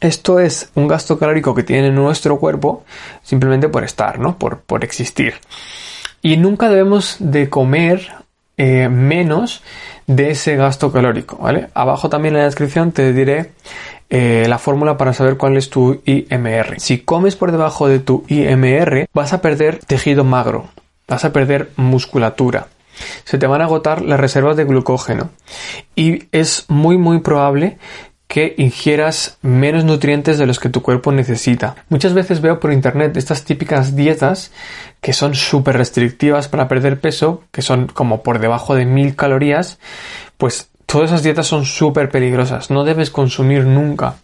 esto 0.00 0.40
es 0.40 0.70
un 0.74 0.88
gasto 0.88 1.16
calórico 1.16 1.54
que 1.54 1.62
tiene 1.62 1.90
nuestro 1.92 2.40
cuerpo 2.40 2.84
simplemente 3.22 3.68
por 3.68 3.84
estar, 3.84 4.18
¿no? 4.18 4.36
Por, 4.36 4.58
por 4.58 4.82
existir. 4.82 5.34
Y 6.22 6.36
nunca 6.38 6.68
debemos 6.68 7.16
de 7.20 7.48
comer 7.48 8.12
eh, 8.64 8.88
menos 8.88 9.64
de 10.06 10.30
ese 10.30 10.54
gasto 10.54 10.92
calórico, 10.92 11.36
¿vale? 11.38 11.70
Abajo 11.74 12.08
también 12.08 12.34
en 12.36 12.42
la 12.42 12.46
descripción 12.46 12.92
te 12.92 13.12
diré 13.12 13.50
eh, 14.08 14.46
la 14.48 14.58
fórmula 14.58 14.96
para 14.96 15.12
saber 15.12 15.36
cuál 15.36 15.56
es 15.56 15.68
tu 15.68 16.00
IMR. 16.04 16.78
Si 16.78 16.98
comes 16.98 17.34
por 17.34 17.50
debajo 17.50 17.88
de 17.88 17.98
tu 17.98 18.24
IMR, 18.28 19.08
vas 19.12 19.32
a 19.32 19.40
perder 19.40 19.80
tejido 19.84 20.22
magro, 20.22 20.68
vas 21.08 21.24
a 21.24 21.32
perder 21.32 21.70
musculatura 21.74 22.68
se 23.24 23.38
te 23.38 23.46
van 23.48 23.62
a 23.62 23.64
agotar 23.64 24.02
las 24.02 24.20
reservas 24.20 24.56
de 24.56 24.64
glucógeno 24.64 25.30
y 25.96 26.24
es 26.30 26.66
muy 26.68 26.98
muy 26.98 27.20
probable 27.20 27.78
que 28.32 28.54
ingieras 28.56 29.36
menos 29.42 29.84
nutrientes 29.84 30.38
de 30.38 30.46
los 30.46 30.58
que 30.58 30.70
tu 30.70 30.80
cuerpo 30.80 31.12
necesita. 31.12 31.76
Muchas 31.90 32.14
veces 32.14 32.40
veo 32.40 32.60
por 32.60 32.72
internet 32.72 33.14
estas 33.18 33.44
típicas 33.44 33.94
dietas 33.94 34.52
que 35.02 35.12
son 35.12 35.34
súper 35.34 35.76
restrictivas 35.76 36.48
para 36.48 36.66
perder 36.66 36.98
peso, 36.98 37.42
que 37.50 37.60
son 37.60 37.88
como 37.88 38.22
por 38.22 38.38
debajo 38.38 38.74
de 38.74 38.86
mil 38.86 39.16
calorías, 39.16 39.78
pues 40.38 40.70
todas 40.92 41.08
esas 41.08 41.22
dietas 41.22 41.46
son 41.46 41.64
súper 41.64 42.10
peligrosas. 42.10 42.70
No 42.70 42.84
debes 42.84 43.08
consumir 43.08 43.64
nunca. 43.64 44.16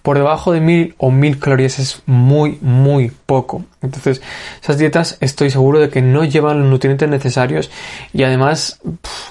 Por 0.00 0.16
debajo 0.16 0.52
de 0.52 0.60
mil 0.62 0.94
o 0.96 1.10
mil 1.10 1.38
calorías 1.38 1.78
es 1.78 2.02
muy, 2.06 2.56
muy 2.62 3.12
poco. 3.26 3.62
Entonces, 3.82 4.22
esas 4.62 4.78
dietas 4.78 5.18
estoy 5.20 5.50
seguro 5.50 5.80
de 5.80 5.90
que 5.90 6.00
no 6.00 6.24
llevan 6.24 6.60
los 6.60 6.70
nutrientes 6.70 7.10
necesarios 7.10 7.70
y 8.14 8.22
además 8.22 8.80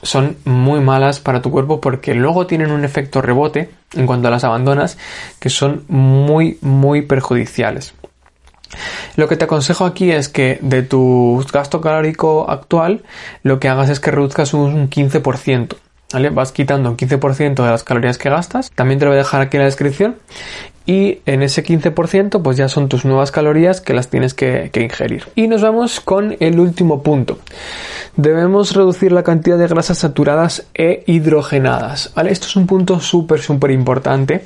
son 0.03 0.37
muy 0.45 0.81
malas 0.81 1.19
para 1.19 1.41
tu 1.41 1.49
cuerpo 1.49 1.81
porque 1.81 2.13
luego 2.13 2.45
tienen 2.45 2.69
un 2.69 2.85
efecto 2.85 3.23
rebote 3.23 3.71
en 3.95 4.05
cuanto 4.05 4.27
a 4.27 4.31
las 4.31 4.43
abandonas 4.43 4.99
que 5.39 5.49
son 5.49 5.85
muy, 5.87 6.59
muy 6.61 7.01
perjudiciales. 7.01 7.95
Lo 9.15 9.27
que 9.27 9.35
te 9.35 9.45
aconsejo 9.45 9.85
aquí 9.85 10.11
es 10.11 10.29
que 10.29 10.59
de 10.61 10.83
tu 10.83 11.43
gasto 11.51 11.81
calórico 11.81 12.51
actual, 12.51 13.01
lo 13.41 13.59
que 13.59 13.67
hagas 13.67 13.89
es 13.89 13.99
que 13.99 14.11
reduzcas 14.11 14.53
un 14.53 14.91
15%. 14.91 15.75
Vas 16.31 16.51
quitando 16.51 16.89
un 16.89 16.97
15% 16.97 17.63
de 17.63 17.69
las 17.69 17.83
calorías 17.83 18.17
que 18.17 18.29
gastas. 18.29 18.71
También 18.71 18.99
te 18.99 19.05
lo 19.05 19.11
voy 19.11 19.17
a 19.17 19.23
dejar 19.23 19.41
aquí 19.41 19.57
en 19.57 19.61
la 19.61 19.65
descripción. 19.65 20.15
Y 20.85 21.19
en 21.25 21.43
ese 21.43 21.63
15% 21.63 22.41
pues 22.41 22.57
ya 22.57 22.67
son 22.67 22.89
tus 22.89 23.05
nuevas 23.05 23.31
calorías 23.31 23.79
que 23.79 23.93
las 23.93 24.09
tienes 24.09 24.33
que, 24.33 24.69
ingerir. 24.75 25.27
Y 25.35 25.47
nos 25.47 25.61
vamos 25.61 26.01
con 26.01 26.35
el 26.39 26.59
último 26.59 27.01
punto. 27.03 27.39
Debemos 28.17 28.75
reducir 28.75 29.11
la 29.11 29.23
cantidad 29.23 29.57
de 29.57 29.67
grasas 29.67 29.99
saturadas 29.99 30.67
e 30.73 31.03
hidrogenadas. 31.07 32.11
¿Vale? 32.15 32.31
Esto 32.31 32.47
es 32.47 32.55
un 32.55 32.67
punto 32.67 32.99
súper, 32.99 33.39
súper 33.39 33.71
importante. 33.71 34.45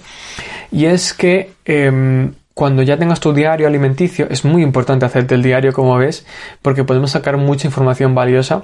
Y 0.71 0.85
es 0.85 1.13
que... 1.13 1.51
Eh, 1.65 2.29
cuando 2.57 2.81
ya 2.81 2.97
tengas 2.97 3.19
tu 3.19 3.33
diario 3.33 3.67
alimenticio, 3.67 4.25
es 4.31 4.43
muy 4.43 4.63
importante 4.63 5.05
hacerte 5.05 5.35
el 5.35 5.43
diario 5.43 5.73
como 5.73 5.95
ves, 5.95 6.25
porque 6.63 6.83
podemos 6.83 7.11
sacar 7.11 7.37
mucha 7.37 7.67
información 7.67 8.15
valiosa. 8.15 8.63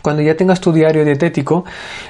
Cuando 0.00 0.22
ya 0.22 0.36
tengas 0.36 0.60
tu 0.60 0.72
diario 0.72 1.04
dietético, 1.04 1.66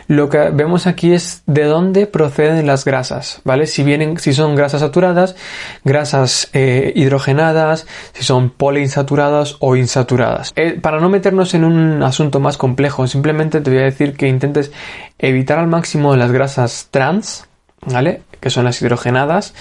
lo 0.07 0.29
que 0.29 0.51
vemos 0.51 0.87
aquí 0.87 1.13
es 1.13 1.43
de 1.47 1.65
dónde 1.65 2.07
proceden 2.07 2.65
las 2.65 2.85
grasas, 2.85 3.41
¿vale? 3.45 3.67
Si 3.67 3.83
vienen, 3.83 4.19
si 4.19 4.33
son 4.33 4.55
grasas 4.55 4.83
saturadas, 4.83 5.35
grasas 5.83 6.49
eh, 6.53 6.93
hidrogenadas, 6.95 7.89
si 8.13 8.23
son 8.23 8.51
poliinsaturadas 8.51 9.57
o 9.59 9.75
insaturadas. 9.75 10.53
Eh, 10.55 10.79
para 10.81 11.01
no 11.01 11.09
meternos 11.09 11.55
en 11.55 11.65
un 11.65 12.05
asunto 12.05 12.39
más 12.39 12.57
complejo, 12.57 13.09
simplemente 13.09 13.61
te 13.61 13.71
voy 13.71 13.81
a 13.81 13.85
decir 13.85 14.15
que 14.15 14.29
intentes 14.29 14.71
evitar 15.19 15.59
al 15.59 15.67
máximo 15.67 16.15
las 16.15 16.31
grasas 16.31 16.87
trans, 16.93 17.49
¿vale? 17.85 18.23
Que 18.39 18.51
son 18.51 18.65
las 18.65 18.81
hidrogenadas 18.81 19.55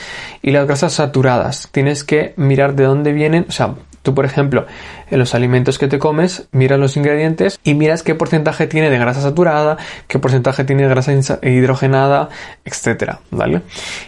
y 0.44 0.52
las 0.52 0.68
grasas 0.68 0.94
saturadas. 0.94 1.70
Tienes 1.72 2.04
que 2.04 2.36
mirar 2.38 2.76
de 2.76 2.84
dónde 2.84 3.14
vienen, 3.14 3.48
o 3.50 3.52
sea, 3.52 3.74
tú 4.02 4.14
por 4.14 4.26
ejemplo, 4.26 4.66
en 5.10 5.20
los 5.20 5.36
alimentos 5.36 5.78
que 5.78 5.88
te 5.88 6.00
comes, 6.00 6.48
miras 6.52 6.80
los 6.80 6.98
ingredientes 6.98 7.60
y 7.64 7.74
miras 7.74 8.04
qué 8.04 8.16
porcentaje 8.16 8.68
tiene 8.68 8.90
de 8.90 8.98
grasa 8.98 9.22
saturada, 9.22 9.78
qué 10.08 10.20
porcentaje 10.20 10.64
tiene 10.64 10.84
de 10.84 10.90
grasa 10.90 11.14
hidrogenada, 11.44 12.30
etcétera, 12.66 13.22
¿vale? 13.32 13.62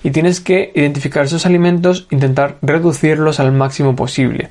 Y 0.03 0.11
tienes 0.11 0.39
que 0.39 0.71
identificar 0.75 1.25
esos 1.25 1.45
alimentos, 1.45 2.07
intentar 2.09 2.57
reducirlos 2.61 3.39
al 3.39 3.51
máximo 3.51 3.95
posible. 3.95 4.49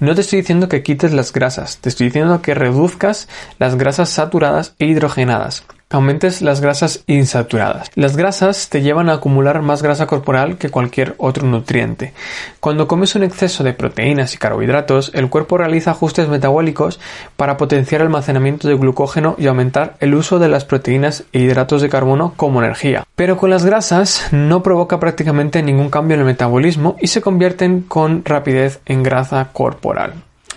No 0.00 0.14
te 0.14 0.20
estoy 0.20 0.40
diciendo 0.40 0.68
que 0.68 0.82
quites 0.82 1.12
las 1.12 1.32
grasas, 1.32 1.78
te 1.78 1.88
estoy 1.88 2.06
diciendo 2.06 2.42
que 2.42 2.54
reduzcas 2.54 3.28
las 3.58 3.76
grasas 3.76 4.10
saturadas 4.10 4.74
e 4.78 4.86
hidrogenadas 4.86 5.64
aumentes 5.90 6.42
las 6.42 6.60
grasas 6.60 7.04
insaturadas. 7.06 7.90
Las 7.94 8.16
grasas 8.16 8.68
te 8.68 8.82
llevan 8.82 9.08
a 9.08 9.14
acumular 9.14 9.62
más 9.62 9.82
grasa 9.82 10.06
corporal 10.06 10.58
que 10.58 10.70
cualquier 10.70 11.14
otro 11.18 11.46
nutriente. 11.46 12.12
Cuando 12.60 12.88
comes 12.88 13.14
un 13.14 13.22
exceso 13.22 13.64
de 13.64 13.74
proteínas 13.74 14.34
y 14.34 14.38
carbohidratos, 14.38 15.10
el 15.14 15.28
cuerpo 15.28 15.58
realiza 15.58 15.92
ajustes 15.92 16.28
metabólicos 16.28 17.00
para 17.36 17.56
potenciar 17.56 18.00
el 18.00 18.08
almacenamiento 18.08 18.68
de 18.68 18.74
glucógeno 18.74 19.36
y 19.38 19.46
aumentar 19.46 19.96
el 20.00 20.14
uso 20.14 20.38
de 20.38 20.48
las 20.48 20.64
proteínas 20.64 21.24
e 21.32 21.40
hidratos 21.40 21.82
de 21.82 21.88
carbono 21.88 22.34
como 22.36 22.62
energía. 22.62 23.04
Pero 23.14 23.36
con 23.36 23.50
las 23.50 23.64
grasas 23.64 24.28
no 24.32 24.62
provoca 24.62 25.00
prácticamente 25.00 25.62
ningún 25.62 25.90
cambio 25.90 26.14
en 26.14 26.20
el 26.20 26.26
metabolismo 26.26 26.96
y 27.00 27.08
se 27.08 27.20
convierten 27.20 27.82
con 27.82 28.24
rapidez 28.24 28.80
en 28.86 29.02
grasa 29.02 29.48
corporal. 29.52 30.14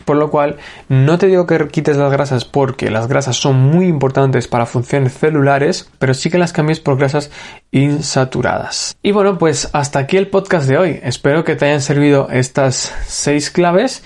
Por 0.07 0.15
lo 0.15 0.31
cual, 0.31 0.55
no 0.87 1.17
te 1.17 1.27
digo 1.27 1.45
que 1.45 1.67
quites 1.67 1.97
las 1.97 2.13
grasas 2.13 2.45
porque 2.45 2.89
las 2.89 3.09
grasas 3.09 3.35
son 3.35 3.57
muy 3.57 3.87
importantes 3.87 4.47
para 4.47 4.65
funciones 4.65 5.11
celulares, 5.11 5.91
pero 5.99 6.13
sí 6.13 6.29
que 6.29 6.37
las 6.37 6.53
cambies 6.53 6.79
por 6.79 6.97
grasas 6.97 7.29
insaturadas. 7.71 8.95
Y 9.03 9.11
bueno, 9.11 9.37
pues 9.37 9.69
hasta 9.73 9.99
aquí 9.99 10.15
el 10.15 10.29
podcast 10.29 10.65
de 10.65 10.77
hoy. 10.77 10.99
Espero 11.03 11.43
que 11.43 11.57
te 11.57 11.65
hayan 11.65 11.81
servido 11.81 12.29
estas 12.31 12.95
seis 13.05 13.51
claves 13.51 14.01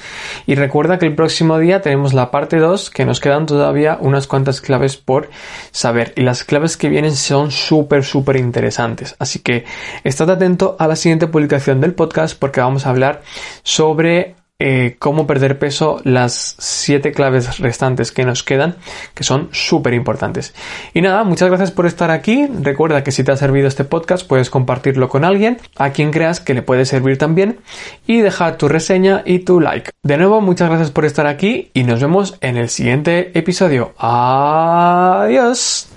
y 0.48 0.56
recuerda 0.56 0.98
que 0.98 1.06
el 1.06 1.14
próximo 1.14 1.60
día 1.60 1.84
tenemos 1.84 2.16
la 2.16 2.32
parte 2.32 2.58
2 2.58 2.90
que 2.90 3.06
nos 3.06 3.20
quedan 3.20 3.46
todavía 3.46 4.00
unas 4.02 4.26
cuantas 4.26 4.60
claves 4.60 4.98
por 4.98 5.30
saber 5.70 6.14
y 6.16 6.22
las 6.22 6.44
claves 6.44 6.78
que 6.78 6.90
vienen 6.90 7.16
son 7.16 7.52
súper 7.52 8.04
súper 8.04 8.38
interesantes. 8.38 9.16
Así 9.20 9.38
que 9.38 9.66
estad 10.04 10.32
atento 10.32 10.78
a 10.80 10.88
la 10.88 10.96
siguiente 10.96 11.28
publicación 11.28 11.80
del 11.80 11.94
podcast 11.94 12.40
porque 12.40 12.60
vamos 12.60 12.88
a 12.88 12.90
hablar 12.90 13.22
sobre 13.62 14.40
eh, 14.63 14.95
cómo 15.00 15.26
perder 15.26 15.58
peso 15.58 16.00
las 16.04 16.56
siete 16.60 17.12
claves 17.12 17.58
restantes 17.58 18.12
que 18.12 18.26
nos 18.26 18.43
quedan, 18.43 18.76
que 19.15 19.24
son 19.24 19.50
súper 19.52 19.95
importantes. 19.95 20.54
Y 20.93 21.02
nada, 21.02 21.24
muchas 21.24 21.50
gracias 21.50 21.71
por 21.71 21.88
estar 21.88 22.12
aquí. 22.12 22.47
Recuerda 22.62 23.04
que 23.04 23.12
si 23.12 23.24
te 23.24 23.32
ha 23.32 23.38
servido 23.38 23.67
este 23.67 23.86
podcast, 23.86 24.28
puedes 24.28 24.52
compartirlo 24.52 25.10
con 25.10 25.26
alguien, 25.26 25.58
a 25.78 25.89
quien 25.89 26.12
creas 26.12 26.39
que 26.39 26.54
le 26.54 26.62
puede 26.62 26.86
servir 26.86 27.17
también, 27.17 27.60
y 28.06 28.21
dejar 28.21 28.58
tu 28.58 28.67
reseña 28.67 29.24
y 29.26 29.39
tu 29.39 29.60
like. 29.60 29.89
De 30.04 30.17
nuevo, 30.17 30.41
muchas 30.41 30.69
gracias 30.69 30.91
por 30.91 31.06
estar 31.06 31.26
aquí 31.26 31.71
y 31.74 31.84
nos 31.84 32.00
vemos 32.00 32.38
en 32.41 32.58
el 32.58 32.69
siguiente 32.69 33.32
episodio. 33.38 33.93
Adiós. 33.97 35.90